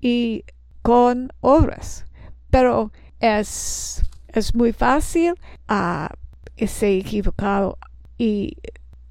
y 0.00 0.44
con 0.82 1.32
obras. 1.40 2.04
Pero 2.50 2.92
es 3.20 4.02
es 4.32 4.54
muy 4.54 4.72
fácil 4.72 5.34
a 5.68 6.10
uh, 6.60 6.66
ser 6.66 7.00
equivocado 7.00 7.78
y 8.18 8.56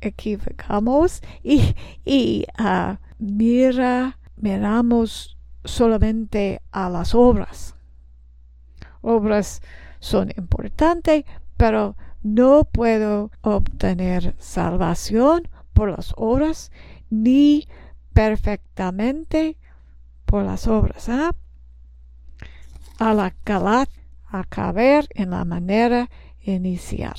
equivocamos 0.02 1.22
y, 1.44 1.76
y 2.06 2.46
uh, 2.60 2.96
mira, 3.20 4.18
miramos 4.36 5.38
solamente 5.64 6.62
a 6.72 6.90
las 6.90 7.14
obras. 7.14 7.76
Obras 9.02 9.62
son 10.00 10.32
importantes, 10.36 11.24
pero 11.56 11.96
no 12.24 12.64
puedo 12.64 13.32
obtener 13.42 14.36
salvación 14.40 15.48
por 15.82 15.90
las 15.90 16.14
obras 16.16 16.72
ni 17.10 17.68
perfectamente 18.14 19.58
por 20.26 20.44
las 20.44 20.68
obras. 20.68 21.10
¿ah? 21.10 21.36
A 23.00 23.16
la 23.16 23.34
a 24.28 24.44
caber 24.44 25.08
en 25.16 25.32
la 25.32 25.44
manera 25.44 26.08
iniciar. 26.44 27.16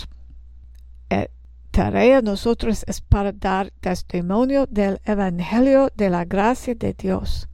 La 1.10 1.26
tarea 1.72 2.22
nosotros 2.22 2.84
es 2.86 3.00
para 3.00 3.32
dar 3.32 3.72
testimonio 3.80 4.66
del 4.66 5.00
Evangelio 5.04 5.90
de 5.96 6.08
la 6.08 6.24
gracia 6.24 6.76
de 6.76 6.92
Dios. 6.92 7.48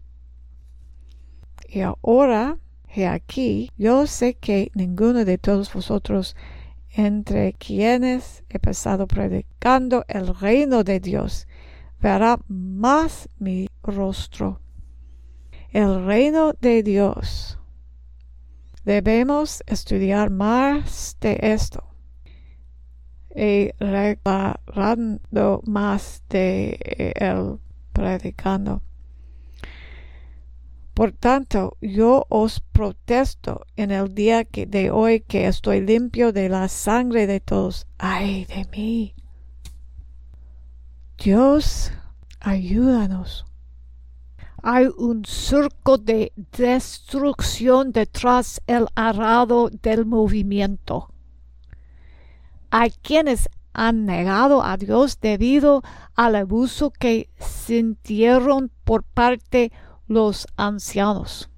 Y 1.70 1.80
ahora, 1.80 2.58
he 2.94 3.06
aquí, 3.06 3.70
yo 3.78 4.06
sé 4.06 4.34
que 4.34 4.70
ninguno 4.74 5.24
de 5.24 5.38
todos 5.38 5.72
vosotros 5.72 6.36
entre 6.98 7.52
quienes 7.52 8.42
he 8.50 8.58
pasado 8.58 9.06
predicando 9.06 10.04
el 10.08 10.34
reino 10.34 10.82
de 10.82 10.98
Dios 10.98 11.46
verá 12.00 12.38
más 12.48 13.28
mi 13.38 13.68
rostro. 13.82 14.60
El 15.70 16.04
reino 16.04 16.54
de 16.60 16.82
Dios 16.82 17.58
Debemos 18.88 19.62
estudiar 19.66 20.30
más 20.30 21.18
de 21.20 21.38
esto 21.42 21.84
y 23.36 23.68
reclamando 23.78 25.60
más 25.66 26.22
de 26.30 27.12
el 27.14 27.58
predicando. 27.92 28.80
Por 30.98 31.12
tanto, 31.12 31.76
yo 31.80 32.26
os 32.28 32.58
protesto 32.58 33.64
en 33.76 33.92
el 33.92 34.16
día 34.16 34.44
que 34.44 34.66
de 34.66 34.90
hoy 34.90 35.20
que 35.20 35.46
estoy 35.46 35.80
limpio 35.80 36.32
de 36.32 36.48
la 36.48 36.66
sangre 36.66 37.28
de 37.28 37.38
todos. 37.38 37.86
¡Ay 37.98 38.46
de 38.46 38.66
mí! 38.76 39.14
Dios, 41.16 41.92
ayúdanos. 42.40 43.46
Hay 44.60 44.88
un 44.98 45.24
surco 45.24 45.98
de 45.98 46.32
destrucción 46.56 47.92
detrás 47.92 48.60
el 48.66 48.88
arado 48.96 49.70
del 49.70 50.04
movimiento. 50.04 51.12
Hay 52.70 52.90
quienes 52.90 53.48
han 53.72 54.04
negado 54.04 54.64
a 54.64 54.76
Dios 54.76 55.20
debido 55.20 55.80
al 56.16 56.34
abuso 56.34 56.90
que 56.90 57.30
sintieron 57.38 58.72
por 58.82 59.04
parte 59.04 59.70
los 60.08 60.46
ancianos. 60.56 61.48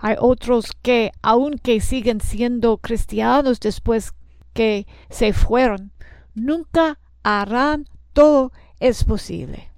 Hay 0.00 0.16
otros 0.18 0.72
que, 0.82 1.12
aunque 1.22 1.80
siguen 1.80 2.20
siendo 2.20 2.78
cristianos 2.78 3.60
después 3.60 4.12
que 4.52 4.86
se 5.10 5.32
fueron, 5.32 5.92
nunca 6.34 6.98
harán 7.22 7.88
todo 8.12 8.52
es 8.80 9.04
posible. 9.04 9.70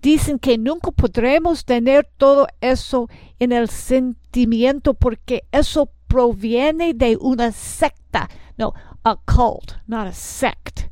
Dicen 0.00 0.38
que 0.38 0.58
nunca 0.58 0.90
podremos 0.90 1.64
tener 1.64 2.08
todo 2.16 2.46
eso 2.60 3.08
en 3.38 3.52
el 3.52 3.68
sentimiento 3.68 4.94
porque 4.94 5.44
eso 5.52 5.90
proviene 6.06 6.94
de 6.94 7.16
una 7.16 7.50
secta. 7.52 8.28
No, 8.56 8.72
a 9.04 9.16
cult, 9.16 9.72
not 9.86 10.06
a 10.06 10.12
sect. 10.12 10.90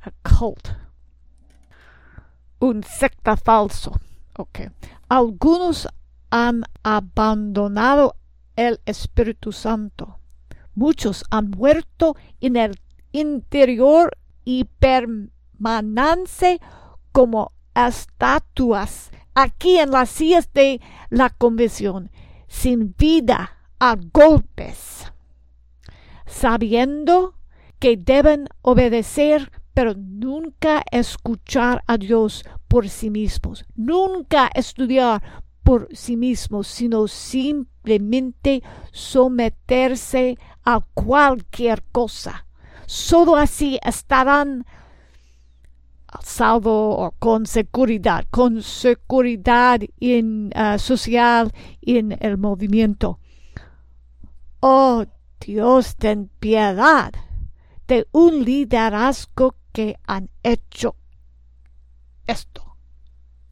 A 0.00 0.10
cult. 0.22 0.68
Un 2.60 2.82
secta 2.82 3.36
falso. 3.36 3.92
Ok. 4.36 4.60
Algunos 5.08 5.88
han 6.30 6.64
abandonado 6.82 8.16
el 8.56 8.80
Espíritu 8.84 9.52
Santo. 9.52 10.18
Muchos 10.74 11.24
han 11.30 11.50
muerto 11.50 12.16
en 12.40 12.56
el 12.56 12.78
interior 13.12 14.16
y 14.44 14.64
permanecen 14.64 16.58
como 17.12 17.52
estatuas 17.74 19.10
aquí 19.34 19.78
en 19.78 19.90
las 19.90 20.08
sillas 20.08 20.52
de 20.52 20.80
la 21.10 21.30
convención, 21.30 22.10
sin 22.48 22.94
vida, 22.98 23.56
a 23.78 23.96
golpes, 24.12 25.12
sabiendo 26.26 27.34
que 27.78 27.96
deben 27.96 28.48
obedecer, 28.62 29.52
pero 29.78 29.94
nunca 29.94 30.82
escuchar 30.90 31.84
a 31.86 31.96
Dios 31.96 32.44
por 32.66 32.88
sí 32.88 33.10
mismos, 33.10 33.64
nunca 33.76 34.50
estudiar 34.52 35.22
por 35.62 35.86
sí 35.92 36.16
mismos, 36.16 36.66
sino 36.66 37.06
simplemente 37.06 38.64
someterse 38.90 40.36
a 40.64 40.80
cualquier 40.80 41.84
cosa. 41.92 42.44
Solo 42.86 43.36
así 43.36 43.78
estarán 43.84 44.66
salvo 46.24 46.96
o 46.96 47.12
con 47.12 47.46
seguridad, 47.46 48.24
con 48.30 48.62
seguridad 48.62 49.78
in, 50.00 50.52
uh, 50.56 50.76
social 50.76 51.52
en 51.82 52.18
el 52.18 52.36
movimiento. 52.36 53.20
Oh 54.58 55.04
Dios, 55.38 55.94
ten 55.94 56.28
piedad 56.40 57.12
de 57.86 58.06
un 58.12 58.44
liderazgo 58.44 59.54
que 59.72 59.96
han 60.06 60.28
hecho 60.42 60.96
esto, 62.26 62.76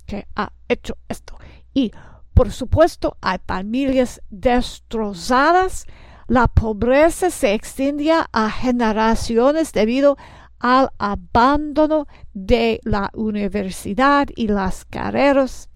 que 0.07 0.27
ha 0.35 0.53
hecho 0.69 0.97
esto. 1.09 1.39
Y 1.73 1.93
por 2.35 2.53
supuesto 2.53 3.17
hay 3.21 3.39
familias 3.47 4.21
destrozadas, 4.31 5.87
la 6.29 6.49
pobreza 6.49 7.31
se 7.31 7.55
extiende 7.55 8.13
a 8.13 8.51
generaciones 8.51 9.73
debido 9.73 10.17
al 10.59 10.91
abandono 10.99 12.09
de 12.35 12.81
la 12.83 13.11
universidad 13.15 14.27
y 14.35 14.49
las 14.49 14.85
carreras, 14.85 15.71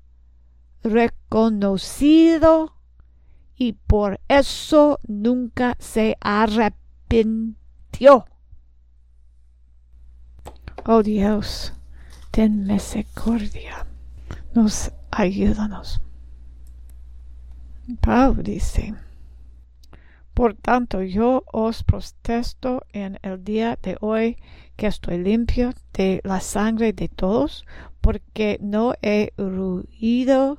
reconocido 0.83 2.75
y 3.55 3.75
por 3.75 4.19
eso 4.29 4.99
nunca 5.07 5.77
se 5.79 6.17
arrepintió. 6.23 7.55
Oh 10.87 11.03
Dios 11.03 11.75
ten 12.31 12.65
misericordia, 12.65 13.87
nos 14.55 14.91
ayúdanos. 15.11 16.01
Pablo 18.01 18.43
dice, 18.43 18.95
por 20.33 20.55
tanto 20.55 21.03
yo 21.03 21.45
os 21.53 21.85
protesto 21.85 22.87
en 22.95 23.19
el 23.21 23.45
día 23.45 23.79
de 23.83 23.99
hoy 24.01 24.39
que 24.77 24.87
estoy 24.87 25.19
limpio 25.19 25.75
de 25.93 26.23
la 26.25 26.41
sangre 26.41 26.95
de 26.95 27.09
todos, 27.09 27.67
porque 28.03 28.59
no 28.61 28.93
he 29.01 29.33
ruido 29.39 30.59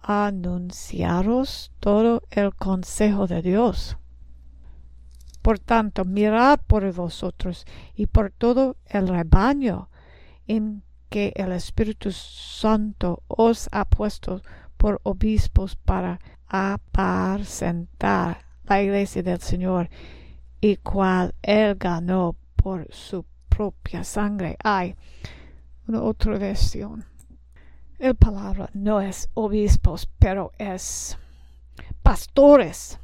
anunciaros 0.00 1.70
todo 1.78 2.22
el 2.30 2.54
consejo 2.54 3.26
de 3.28 3.42
Dios. 3.42 3.96
Por 5.42 5.58
tanto, 5.58 6.04
mirad 6.04 6.58
por 6.66 6.90
vosotros 6.92 7.64
y 7.94 8.06
por 8.06 8.30
todo 8.30 8.76
el 8.86 9.08
rebaño 9.08 9.88
en 10.48 10.82
que 11.08 11.32
el 11.36 11.52
Espíritu 11.52 12.12
Santo 12.12 13.22
os 13.28 13.68
ha 13.72 13.84
puesto 13.84 14.42
por 14.76 15.00
obispos 15.02 15.76
para 15.76 16.18
apacentar 16.46 18.44
la 18.64 18.82
iglesia 18.82 19.22
del 19.22 19.40
Señor 19.40 19.90
y 20.60 20.76
cual 20.76 21.34
él 21.42 21.74
ganó 21.76 22.36
por 22.56 22.86
su 22.92 23.24
propia 23.48 24.04
sangre. 24.04 24.56
Hay 24.62 24.94
una 25.90 26.02
otra 26.02 26.38
versión. 26.38 27.04
El 27.98 28.14
palabra 28.14 28.70
no 28.74 29.00
es 29.00 29.28
obispos, 29.34 30.08
pero 30.20 30.52
es 30.56 31.18
pastores. 32.02 33.00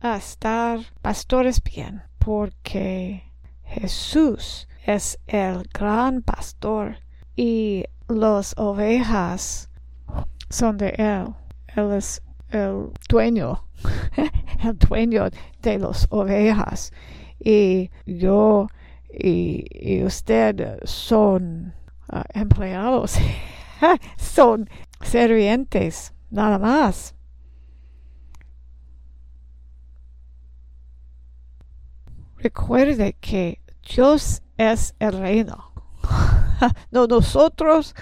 A 0.00 0.16
estar 0.16 0.78
pastores 1.00 1.60
bien, 1.62 2.02
porque 2.18 3.24
Jesús 3.64 4.68
es 4.86 5.18
el 5.26 5.68
gran 5.74 6.22
pastor 6.22 6.98
y 7.34 7.84
las 8.08 8.54
ovejas 8.56 9.68
son 10.50 10.78
de 10.78 10.90
él. 10.98 11.34
Él 11.74 11.92
es 11.92 12.22
el 12.50 12.92
dueño, 13.08 13.66
el 14.64 14.78
dueño 14.78 15.30
de 15.62 15.78
las 15.80 16.06
ovejas. 16.10 16.92
Y 17.40 17.90
yo 18.06 18.68
y, 19.12 20.02
usted 20.04 20.80
son 20.84 21.74
ah, 22.08 22.24
empleados, 22.32 23.16
son 24.16 24.68
servientes, 25.00 26.12
nada 26.30 26.58
más. 26.58 27.14
Recuerde 32.38 33.14
que 33.20 33.60
Dios 33.94 34.42
es 34.56 34.94
el 34.98 35.18
reino. 35.18 35.72
no 36.90 37.06
nosotros, 37.06 37.94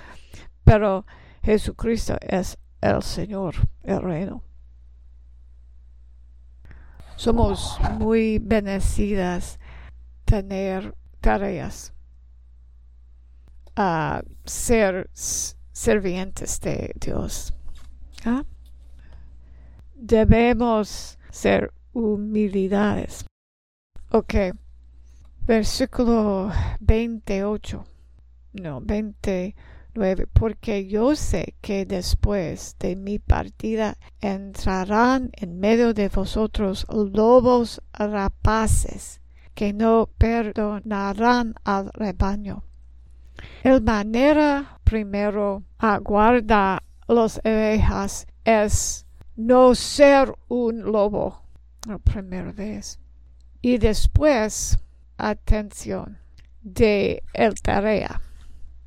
pero 0.64 1.04
Jesucristo 1.42 2.16
es 2.20 2.56
el 2.80 3.02
Señor, 3.02 3.54
el 3.82 4.00
reino. 4.00 4.42
Somos 7.16 7.78
muy 7.98 8.38
bendecidas 8.38 9.58
tener 10.24 10.94
tareas 11.20 11.92
a 13.76 14.22
ser 14.44 15.10
servientes 15.72 16.60
de 16.60 16.92
Dios. 17.00 17.52
¿Ah? 18.24 18.44
Debemos 19.94 21.18
ser 21.30 21.72
humildades. 21.92 23.24
Ok 24.10 24.34
versículo 25.50 26.52
28, 26.78 27.84
no, 28.52 28.80
29, 28.80 30.26
porque 30.32 30.86
yo 30.86 31.16
sé 31.16 31.54
que 31.60 31.84
después 31.86 32.76
de 32.78 32.94
mi 32.94 33.18
partida 33.18 33.96
entrarán 34.20 35.30
en 35.32 35.58
medio 35.58 35.92
de 35.92 36.08
vosotros 36.08 36.86
lobos 36.88 37.82
rapaces 37.92 39.20
que 39.54 39.72
no 39.72 40.08
perdonarán 40.18 41.54
al 41.64 41.90
rebaño. 41.92 42.64
El 43.62 43.82
manera 43.82 44.80
primero 44.84 45.62
aguarda 45.78 46.82
los 47.08 47.38
ovejas 47.38 48.26
es 48.44 49.06
no 49.36 49.74
ser 49.74 50.34
un 50.48 50.82
lobo, 50.82 51.42
la 51.86 51.98
primera 51.98 52.52
vez. 52.52 52.98
Y 53.62 53.78
después 53.78 54.78
atención 55.16 56.18
de 56.62 57.22
el 57.32 57.60
tarea 57.60 58.20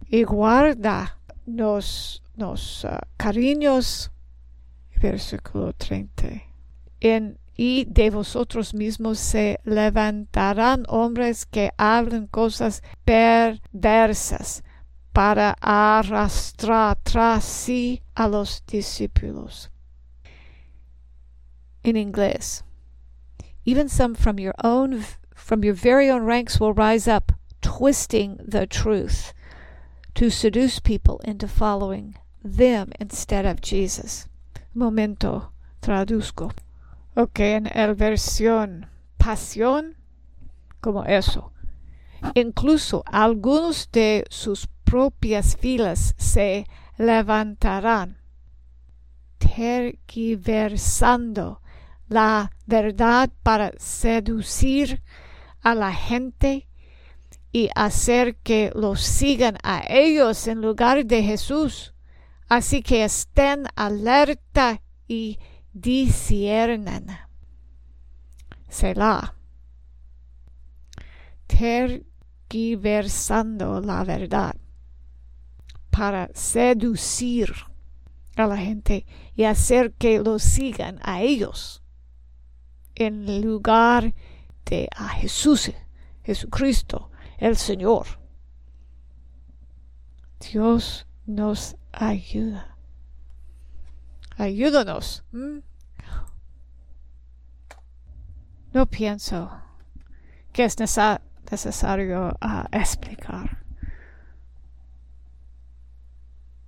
y 0.07 0.23
guarda 0.23 1.17
los, 1.45 2.23
los 2.35 2.83
uh, 2.85 2.97
cariños 3.17 4.11
versículo 5.01 5.73
30 5.73 6.43
en 7.01 7.37
y 7.55 7.85
de 7.85 8.09
vosotros 8.09 8.73
mismos 8.73 9.19
se 9.19 9.59
levantarán 9.63 10.85
hombres 10.87 11.45
que 11.45 11.71
hablen 11.77 12.27
cosas 12.27 12.81
perversas 13.05 14.63
para 15.13 15.55
arrastrar 15.61 16.97
tras 17.03 17.43
sí 17.43 18.01
a 18.15 18.27
los 18.27 18.63
discípulos. 18.65 19.69
In 21.83 21.95
inglés. 21.95 22.63
Even 23.65 23.87
some 23.87 24.15
from 24.15 24.39
your 24.39 24.55
own 24.63 25.05
from 25.35 25.63
your 25.63 25.73
very 25.73 26.09
own 26.09 26.23
ranks 26.23 26.59
will 26.59 26.73
rise 26.73 27.07
up, 27.07 27.31
twisting 27.61 28.37
the 28.39 28.65
truth 28.65 29.33
to 30.15 30.29
seduce 30.29 30.79
people 30.79 31.19
into 31.25 31.47
following 31.47 32.15
them 32.43 32.91
instead 32.99 33.45
of 33.45 33.61
Jesus. 33.61 34.27
Momento, 34.73 35.49
traduzco. 35.81 36.51
Ok, 37.15 37.41
en 37.41 37.67
el 37.67 37.93
versión 37.93 38.89
pasión, 39.17 39.97
como 40.81 41.05
eso. 41.05 41.53
Incluso 42.33 43.03
algunos 43.05 43.91
de 43.91 44.25
sus 44.29 44.67
propias 44.83 45.55
filas 45.55 46.15
se 46.17 46.65
levantarán, 46.97 48.17
tergiversando 49.37 51.61
la 52.07 52.51
verdad 52.65 53.29
para 53.43 53.73
seducir 53.77 55.03
a 55.61 55.75
la 55.75 55.93
gente 55.93 56.67
y 57.51 57.69
hacer 57.75 58.37
que 58.37 58.71
los 58.73 59.01
sigan 59.01 59.59
a 59.61 59.83
ellos 59.87 60.47
en 60.47 60.61
lugar 60.61 61.05
de 61.05 61.21
Jesús. 61.21 61.93
Así 62.49 62.81
que 62.81 63.03
estén 63.03 63.67
alerta 63.75 64.81
y 65.07 65.37
disciernan. 65.73 67.07
Selah. 68.69 69.35
Tergiversando 71.47 73.81
la 73.81 74.03
verdad 74.03 74.55
para 75.91 76.29
seducir 76.33 77.53
a 78.35 78.47
la 78.47 78.57
gente 78.57 79.05
y 79.35 79.43
hacer 79.43 79.93
que 79.93 80.19
los 80.19 80.41
sigan 80.41 80.99
a 81.03 81.21
ellos 81.21 81.83
en 82.95 83.41
lugar 83.41 84.15
de 84.65 84.89
a 84.95 85.09
Jesús, 85.09 85.71
Jesucristo, 86.23 87.11
el 87.37 87.57
Señor. 87.57 88.19
Dios 90.39 91.05
nos 91.25 91.75
ayuda. 91.91 92.72
Ayúdanos. 94.37 95.23
No 98.73 98.85
pienso 98.87 99.51
que 100.51 100.65
es 100.65 100.77
necesario 100.79 102.29
uh, 102.41 102.63
explicar 102.71 103.63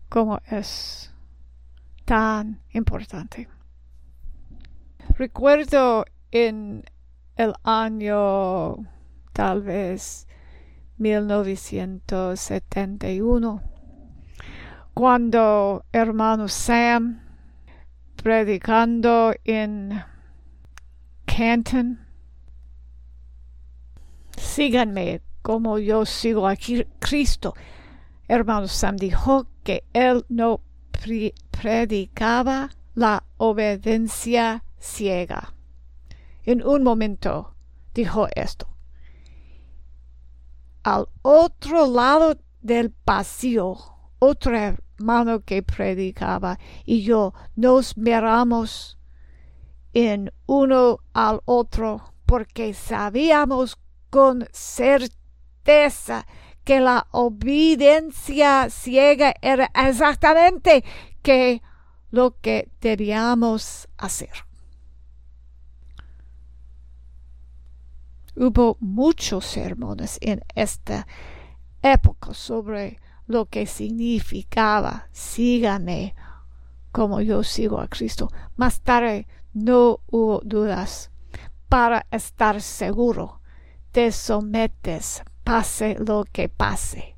cómo 0.10 0.40
es 0.50 1.12
tan 2.06 2.62
importante. 2.72 3.50
Recuerdo 5.18 6.06
en 6.32 6.84
el 7.36 7.54
año 7.64 8.78
tal 9.34 9.62
vez 9.62 10.28
1971 10.98 13.62
cuando 14.94 15.84
hermano 15.92 16.48
Sam 16.48 17.25
predicando 18.26 19.36
en 19.44 20.04
Canton. 21.26 22.08
Síganme 24.36 25.22
como 25.44 25.78
yo 25.78 26.08
sigo 26.08 26.48
a 26.48 26.56
Cristo. 26.56 27.54
Hermano 28.28 28.68
Sam 28.68 28.96
dijo 28.96 29.46
que 29.64 29.84
él 29.94 30.26
no 30.28 30.62
predicaba 31.52 32.72
la 32.96 33.24
obediencia 33.38 34.64
ciega. 34.80 35.54
En 36.46 36.66
un 36.66 36.82
momento 36.82 37.54
dijo 37.94 38.28
esto. 38.36 38.68
Al 40.82 41.10
otro 41.22 41.86
lado 41.86 42.40
del 42.64 42.90
pasillo 42.90 43.78
otro 44.18 44.78
hermano 44.98 45.42
que 45.42 45.62
predicaba 45.62 46.60
y 46.86 47.04
yo 47.04 47.34
nos 47.56 47.98
miramos 47.98 48.98
en 49.94 50.32
uno 50.46 51.00
al 51.14 51.42
otro 51.46 52.14
porque 52.26 52.74
sabíamos 52.74 53.78
con 54.10 54.48
certeza 54.52 56.26
que 56.64 56.80
la 56.80 57.08
obediencia 57.12 58.70
ciega 58.70 59.34
era 59.42 59.70
exactamente 59.76 60.84
que 61.22 61.62
lo 62.12 62.40
que 62.40 62.70
debíamos 62.82 63.88
hacer. 63.98 64.32
Hubo 68.36 68.78
muchos 68.80 69.46
sermones 69.46 70.18
en 70.22 70.44
esta 70.56 71.08
época 71.82 72.34
sobre 72.34 73.00
lo 73.28 73.46
que 73.46 73.66
significaba 73.66 75.08
sígame 75.12 76.16
como 76.92 77.22
yo 77.22 77.44
sigo 77.44 77.80
a 77.80 77.88
Cristo. 77.88 78.30
Más 78.56 78.82
tarde 78.82 79.28
no 79.54 80.00
hubo 80.08 80.42
dudas. 80.44 81.12
Para 81.68 82.06
estar 82.12 82.62
seguro, 82.62 83.42
te 83.92 84.12
sometes, 84.12 85.24
pase 85.44 85.98
lo 86.00 86.24
que 86.24 86.48
pase. 86.48 87.18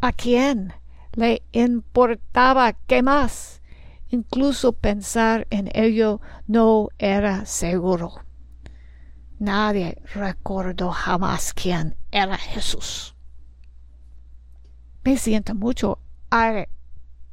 ¿A 0.00 0.12
quién 0.12 0.74
le 1.12 1.42
importaba 1.52 2.72
qué 2.72 3.02
más? 3.02 3.62
Incluso 4.08 4.72
pensar 4.72 5.46
en 5.50 5.70
ello 5.72 6.20
no 6.46 6.88
era 6.98 7.46
seguro. 7.46 8.12
Nadie 9.38 10.02
recordó 10.14 10.90
jamás 10.90 11.54
quién 11.54 11.96
era 12.10 12.36
Jesús. 12.36 13.16
Me 15.04 15.16
siento 15.16 15.56
mucho 15.56 15.98
a 16.30 16.66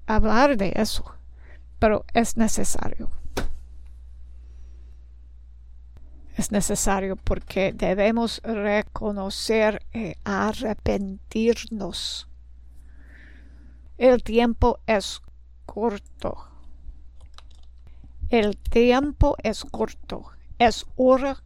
hablar 0.08 0.58
de 0.58 0.74
eso, 0.76 1.06
pero 1.78 2.04
es 2.14 2.36
necesario. 2.36 3.12
Es 6.36 6.52
necesario 6.52 7.16
porque 7.16 7.74
debemos 7.74 8.42
reconocer 8.44 9.86
y 9.94 10.16
arrepentirnos. 10.24 12.30
El 14.00 14.24
tiempo 14.24 14.80
es 14.88 15.22
corto. 15.66 16.48
El 18.30 18.58
tiempo 18.58 19.36
es 19.44 19.66
corto. 19.66 20.32
Es 20.58 20.86
hora 20.96 21.44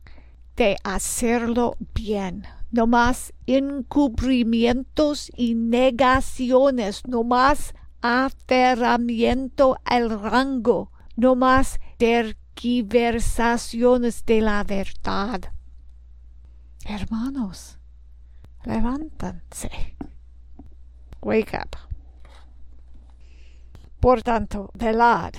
de 0.56 0.78
hacerlo 0.84 1.76
bien 1.94 2.46
no 2.74 2.88
más 2.88 3.34
encubrimientos 3.46 5.32
y 5.38 5.54
negaciones, 5.54 7.08
no 7.08 7.24
más 7.24 7.76
aferramiento 8.02 9.78
al 9.86 10.20
rango, 10.20 10.92
no 11.16 11.36
más 11.36 11.80
terquiversaciones 11.98 14.26
de 14.26 14.42
la 14.42 14.64
verdad. 14.64 15.54
Hermanos, 16.84 17.78
levántanse. 18.66 19.70
Wake 21.22 21.54
up. 21.54 21.78
Por 24.00 24.24
tanto, 24.24 24.72
velad 24.74 25.36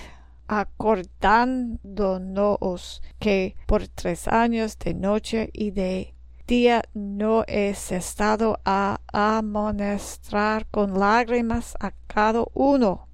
acordándonos 0.47 3.03
que 3.18 3.57
por 3.66 3.88
tres 3.88 4.29
años 4.29 4.79
de 4.79 4.94
noche 4.94 5.51
y 5.53 5.73
de 5.73 6.13
día 6.47 6.83
no 6.95 7.45
es 7.47 7.93
estado 7.93 8.61
a 8.65 9.01
amonestrar 9.13 10.67
con 10.71 10.99
lágrimas 10.99 11.75
a 11.81 11.93
cada 12.07 12.45
uno. 12.55 13.09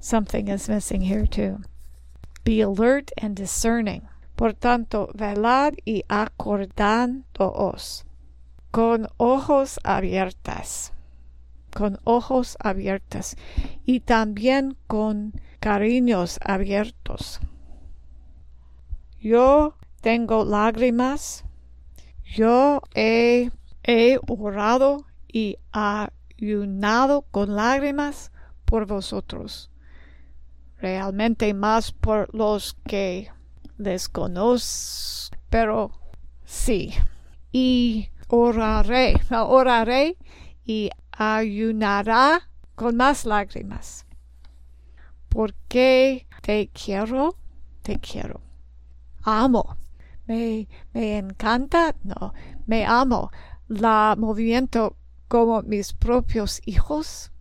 Something 0.00 0.48
is 0.48 0.68
missing 0.68 1.02
here 1.02 1.26
too. 1.26 1.60
Be 2.44 2.62
alert 2.62 3.12
and 3.20 3.36
discerning. 3.36 4.08
Por 4.34 4.54
tanto, 4.54 5.10
velad 5.14 5.74
y 5.84 6.04
acordándoos 6.08 8.06
con 8.70 9.08
ojos 9.18 9.78
abiertas, 9.84 10.92
con 11.76 11.98
ojos 12.04 12.56
abiertos 12.60 13.36
y 13.84 14.00
también 14.00 14.76
con 14.86 15.34
cariños 15.60 16.38
abiertos. 16.42 17.40
Yo 19.20 19.76
tengo 20.00 20.44
lágrimas 20.46 21.44
yo 22.34 22.80
he, 22.94 23.50
orado 24.28 25.04
y 25.26 25.56
ayunado 25.72 27.22
con 27.30 27.56
lágrimas 27.56 28.30
por 28.64 28.86
vosotros, 28.86 29.70
realmente 30.78 31.52
más 31.54 31.92
por 31.92 32.32
los 32.34 32.74
que 32.86 33.30
desconozco, 33.78 35.36
pero 35.48 35.90
sí. 36.44 36.94
Y 37.50 38.10
oraré, 38.28 39.20
oraré 39.30 40.16
y 40.64 40.90
ayunará 41.10 42.48
con 42.76 42.96
más 42.96 43.24
lágrimas. 43.24 44.06
Porque 45.28 46.26
te 46.42 46.68
quiero, 46.68 47.36
te 47.82 47.98
quiero. 47.98 48.40
Amo. 49.22 49.79
Me, 50.30 50.68
encanta, 50.94 51.94
no, 52.04 52.32
me 52.66 52.86
amo. 52.86 53.32
La 53.66 54.14
movimiento 54.16 54.96
como 55.26 55.62
mis 55.62 55.92
propios 55.92 56.60
hijos. 56.64 57.32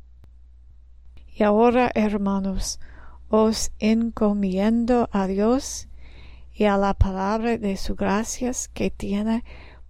Y 1.36 1.44
ahora, 1.44 1.92
hermanos, 1.94 2.80
os 3.30 3.72
encomiendo 3.78 5.08
a 5.12 5.28
Dios 5.28 5.88
y 6.52 6.64
a 6.64 6.78
la 6.78 6.96
palabra 6.96 7.60
de 7.60 7.78
su 7.78 7.94
gracias 7.94 8.70
que 8.70 8.90
tiene 8.90 9.44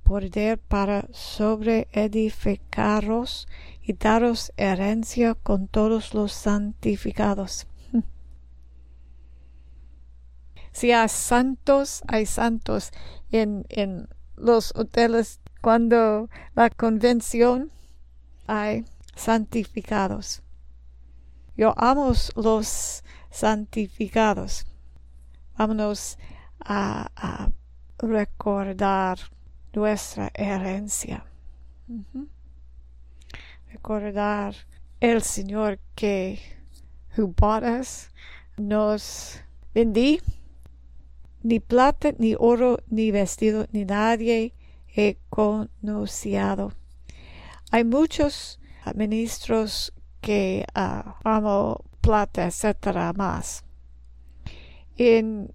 poder 0.03 0.57
para 0.57 1.07
sobreedificaros 1.13 3.47
y 3.81 3.93
daros 3.93 4.51
herencia 4.57 5.35
con 5.35 5.69
todos 5.69 6.13
los 6.13 6.33
santificados. 6.33 7.68
Si 10.79 10.93
hay 10.93 11.09
santos, 11.09 12.01
hay 12.07 12.25
santos 12.25 12.91
en, 13.31 13.65
en 13.67 14.07
los 14.37 14.73
hoteles 14.77 15.41
cuando 15.59 16.29
la 16.55 16.69
convención 16.69 17.69
hay 18.47 18.85
santificados. 19.13 20.41
Yo 21.57 21.73
amo 21.75 22.13
los 22.37 23.03
santificados. 23.29 24.65
Vámonos 25.57 26.17
a, 26.61 27.49
recordar 27.97 29.19
nuestra 29.73 30.31
herencia. 30.33 31.25
Recordar 33.73 34.55
el 35.01 35.21
Señor 35.23 35.77
que 35.95 36.39
who 37.17 37.35
nos 38.57 39.41
vendí 39.73 40.21
ni 41.43 41.59
plata, 41.59 42.13
ni 42.17 42.35
oro, 42.37 42.77
ni 42.89 43.11
vestido, 43.11 43.65
ni 43.71 43.85
nadie 43.85 44.53
he 44.87 45.17
conocido. 45.29 46.73
Hay 47.71 47.83
muchos 47.83 48.59
ministros 48.95 49.93
que 50.21 50.65
uh, 50.75 51.11
amo 51.23 51.83
plata, 52.01 52.45
etcétera, 52.45 53.13
más. 53.13 53.63
En 54.97 55.53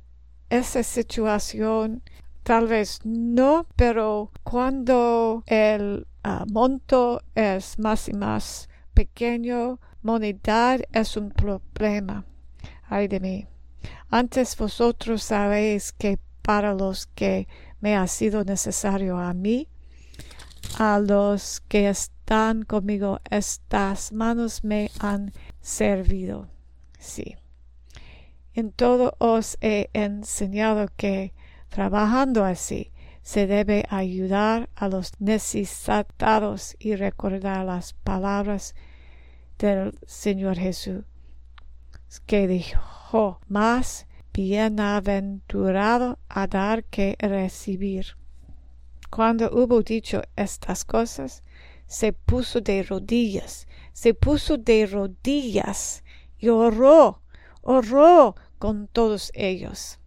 esa 0.49 0.83
situación, 0.83 2.03
tal 2.43 2.69
vez 2.69 3.01
no, 3.05 3.67
pero 3.77 4.31
cuando 4.43 5.43
el 5.47 6.07
ah, 6.23 6.45
monto 6.51 7.21
es 7.35 7.79
más 7.79 8.09
y 8.09 8.13
más 8.13 8.69
pequeño, 8.95 9.81
monedad 10.03 10.81
es 10.93 11.17
un 11.17 11.31
problema. 11.31 12.25
Ay 12.89 13.09
de 13.09 13.21
mí. 13.21 13.54
Antes 14.11 14.57
vosotros 14.57 15.23
sabéis 15.23 15.93
que 15.93 16.19
para 16.43 16.75
los 16.75 17.07
que 17.07 17.49
me 17.81 17.97
ha 17.97 18.07
sido 18.07 18.45
necesario 18.45 19.19
a 19.19 19.33
mí, 19.35 19.69
a 20.79 20.99
los 20.99 21.61
que 21.69 21.89
están 21.89 22.63
conmigo, 22.63 23.21
estas 23.31 24.13
manos 24.13 24.65
me 24.65 24.91
han 24.99 25.33
servido. 25.61 26.49
Sí. 26.99 27.37
En 28.55 28.73
todo 28.73 29.15
os 29.19 29.59
he 29.61 29.91
enseñado 29.93 30.89
que, 30.97 31.35
trabajando 31.69 32.45
así, 32.45 32.93
se 33.23 33.47
debe 33.47 33.85
ayudar 33.89 34.69
a 34.77 34.89
los 34.89 35.13
necesitados 35.19 36.77
y 36.79 36.95
recordar 36.95 37.65
las 37.65 37.95
palabras 37.95 38.75
del 39.59 39.99
Señor 40.07 40.57
Jesús, 40.59 41.05
que 42.27 42.47
dijo, 42.47 42.81
más 43.47 44.07
bienaventurado 44.33 46.19
a 46.29 46.47
dar 46.49 46.83
que 46.85 47.17
recibir. 47.21 48.17
Cuando 49.09 49.51
hubo 49.53 49.83
dicho 49.83 50.23
estas 50.35 50.85
cosas, 50.85 51.45
se 51.87 52.13
puso 52.13 52.61
de 52.61 52.83
rodillas, 52.83 53.69
se 53.93 54.15
puso 54.15 54.57
de 54.59 54.87
rodillas 54.87 56.03
y 56.39 56.49
oró, 56.49 57.23
oró 57.63 58.35
con 58.59 58.89
todos 58.89 59.31
ellos. 59.35 60.01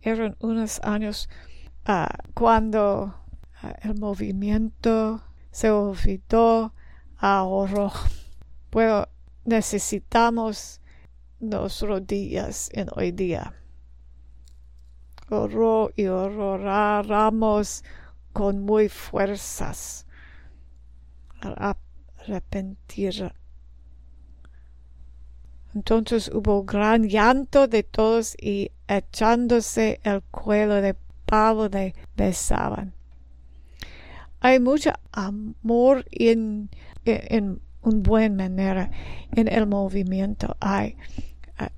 Eran 0.00 0.36
unos 0.38 0.80
años 0.84 1.28
ah, 1.86 2.18
cuando 2.34 3.14
ah, 3.62 3.74
el 3.82 3.98
movimiento 3.98 5.24
se 5.50 5.70
olvidó, 5.70 6.72
ahorró. 7.16 7.90
Bueno, 8.70 9.08
necesitamos 9.44 10.80
dos 11.50 11.82
rodillas 11.82 12.70
en 12.72 12.88
hoy 12.94 13.12
día. 13.12 13.54
Oró 15.30 15.90
y 15.96 16.06
oramos 16.06 17.84
con 18.32 18.60
muy 18.60 18.88
fuerzas. 18.88 20.06
Arrepentir 21.40 23.32
entonces 25.74 26.30
hubo 26.32 26.62
gran 26.62 27.08
llanto 27.08 27.66
de 27.66 27.82
todos 27.82 28.36
y 28.40 28.70
echándose 28.86 30.00
el 30.04 30.22
cuello 30.22 30.80
de 30.80 30.94
Pablo 31.26 31.68
le 31.68 31.94
besaban. 32.16 32.94
Hay 34.38 34.60
mucho 34.60 34.92
amor 35.10 36.04
en, 36.12 36.70
en, 37.04 37.60
un 37.82 38.02
buen 38.02 38.36
manera 38.36 38.90
en 39.34 39.48
el 39.48 39.66
movimiento. 39.66 40.56
Hay, 40.60 40.96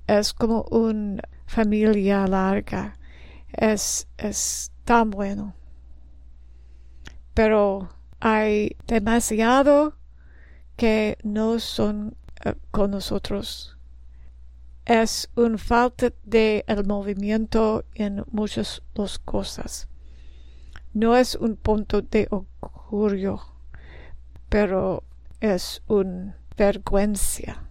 es 0.07 0.33
como 0.33 0.63
una 0.71 1.21
familia 1.45 2.27
larga. 2.27 2.97
Es, 3.53 4.07
es 4.17 4.71
tan 4.83 5.09
bueno. 5.11 5.55
Pero 7.33 7.89
hay 8.19 8.75
demasiado 8.87 9.95
que 10.75 11.17
no 11.23 11.59
son 11.59 12.15
eh, 12.43 12.55
con 12.71 12.91
nosotros 12.91 13.77
es 14.87 15.29
un 15.35 15.57
falta 15.59 16.13
de 16.23 16.63
el 16.65 16.85
movimiento 16.85 17.83
en 17.93 18.23
muchas 18.31 18.81
dos 18.95 19.19
cosas. 19.19 19.89
No 20.93 21.17
es 21.17 21.35
un 21.35 21.57
punto 21.57 22.01
de 22.01 22.29
orgullo, 22.31 23.41
pero 24.47 25.03
es 25.41 25.83
una 25.87 26.37
vergüenza. 26.55 27.67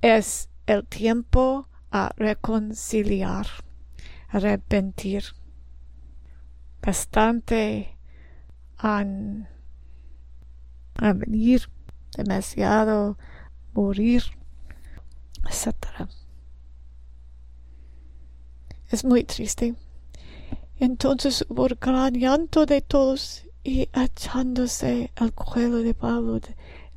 Es 0.00 0.48
el 0.68 0.86
tiempo 0.86 1.66
a 1.90 2.12
reconciliar, 2.16 3.46
arrepentir. 4.28 5.24
Bastante 6.82 7.96
han 8.76 9.48
a 10.94 11.12
venir, 11.14 11.70
demasiado 12.16 13.16
morir 13.72 14.22
etc. 15.48 15.74
Es 18.90 19.04
muy 19.04 19.24
triste. 19.24 19.74
Entonces 20.78 21.46
hubo 21.48 21.66
gran 21.80 22.14
llanto 22.14 22.66
de 22.66 22.82
todos 22.82 23.44
y 23.64 23.88
echándose 23.94 25.12
al 25.16 25.32
cuello 25.32 25.78
de 25.78 25.94
Pablo 25.94 26.40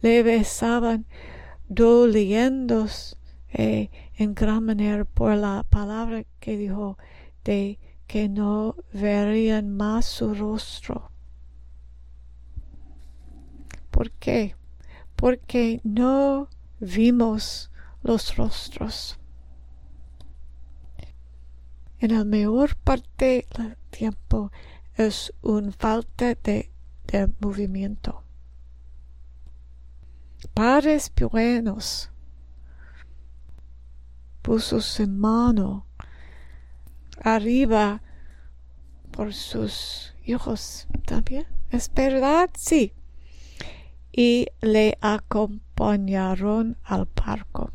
le 0.01 0.23
besaban, 0.23 1.05
doliéndose 1.69 3.15
en 3.53 4.33
gran 4.33 4.65
manera 4.65 5.05
por 5.05 5.35
la 5.35 5.65
palabra 5.69 6.23
que 6.39 6.57
dijo 6.57 6.97
de 7.43 7.79
que 8.07 8.29
no 8.29 8.75
verían 8.93 9.75
más 9.75 10.05
su 10.05 10.33
rostro. 10.33 11.11
¿Por 13.89 14.11
qué? 14.11 14.55
Porque 15.15 15.81
no 15.83 16.49
vimos 16.79 17.71
los 18.03 18.35
rostros. 18.35 19.17
En 21.99 22.17
la 22.17 22.25
mayor 22.25 22.75
parte 22.75 23.47
del 23.55 23.77
tiempo 23.91 24.51
es 24.95 25.33
un 25.41 25.71
falta 25.71 26.35
de, 26.35 26.71
movimiento. 27.39 28.23
Padres 30.53 31.11
buenos 31.29 32.10
puso 34.41 34.81
su 34.81 35.07
mano 35.07 35.85
arriba 37.21 38.01
por 39.11 39.33
sus 39.33 40.13
hijos 40.25 40.87
también. 41.05 41.45
¿Es 41.69 41.89
verdad? 41.93 42.49
Sí. 42.57 42.93
Y 44.11 44.47
le 44.61 44.97
acompañaron 45.01 46.77
al 46.83 47.05
parco. 47.07 47.71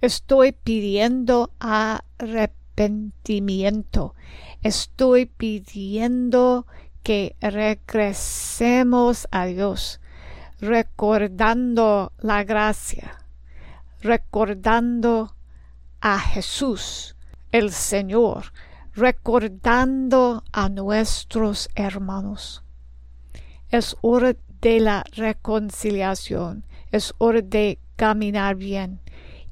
Estoy 0.00 0.52
pidiendo 0.52 1.52
arrepentimiento. 1.58 4.14
Estoy 4.62 5.26
pidiendo 5.26 6.66
que 7.02 7.36
regresemos 7.40 9.28
a 9.30 9.44
Dios, 9.46 10.00
recordando 10.60 12.12
la 12.18 12.44
gracia, 12.44 13.18
recordando 14.00 15.34
a 16.00 16.18
Jesús, 16.18 17.16
el 17.52 17.72
Señor, 17.72 18.52
recordando 18.94 20.42
a 20.52 20.68
nuestros 20.68 21.68
hermanos. 21.74 22.62
Es 23.70 23.96
hora 24.00 24.34
de 24.60 24.80
la 24.80 25.04
reconciliación, 25.12 26.64
es 26.92 27.14
hora 27.18 27.42
de 27.42 27.78
caminar 27.96 28.56
bien 28.56 29.00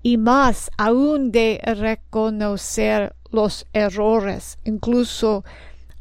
y 0.03 0.19
más 0.19 0.71
aún 0.77 1.33
de 1.33 1.61
reconocer 1.65 3.17
los 3.31 3.67
errores, 3.73 4.59
incluso 4.65 5.45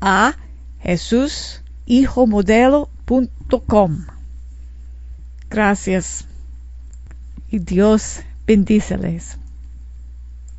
a 0.00 0.34
Jesús 0.80 1.60
hijomodelo.com. 1.88 4.04
Gracias 5.48 6.26
y 7.50 7.60
Dios 7.60 8.20
bendíceles. 8.46 9.38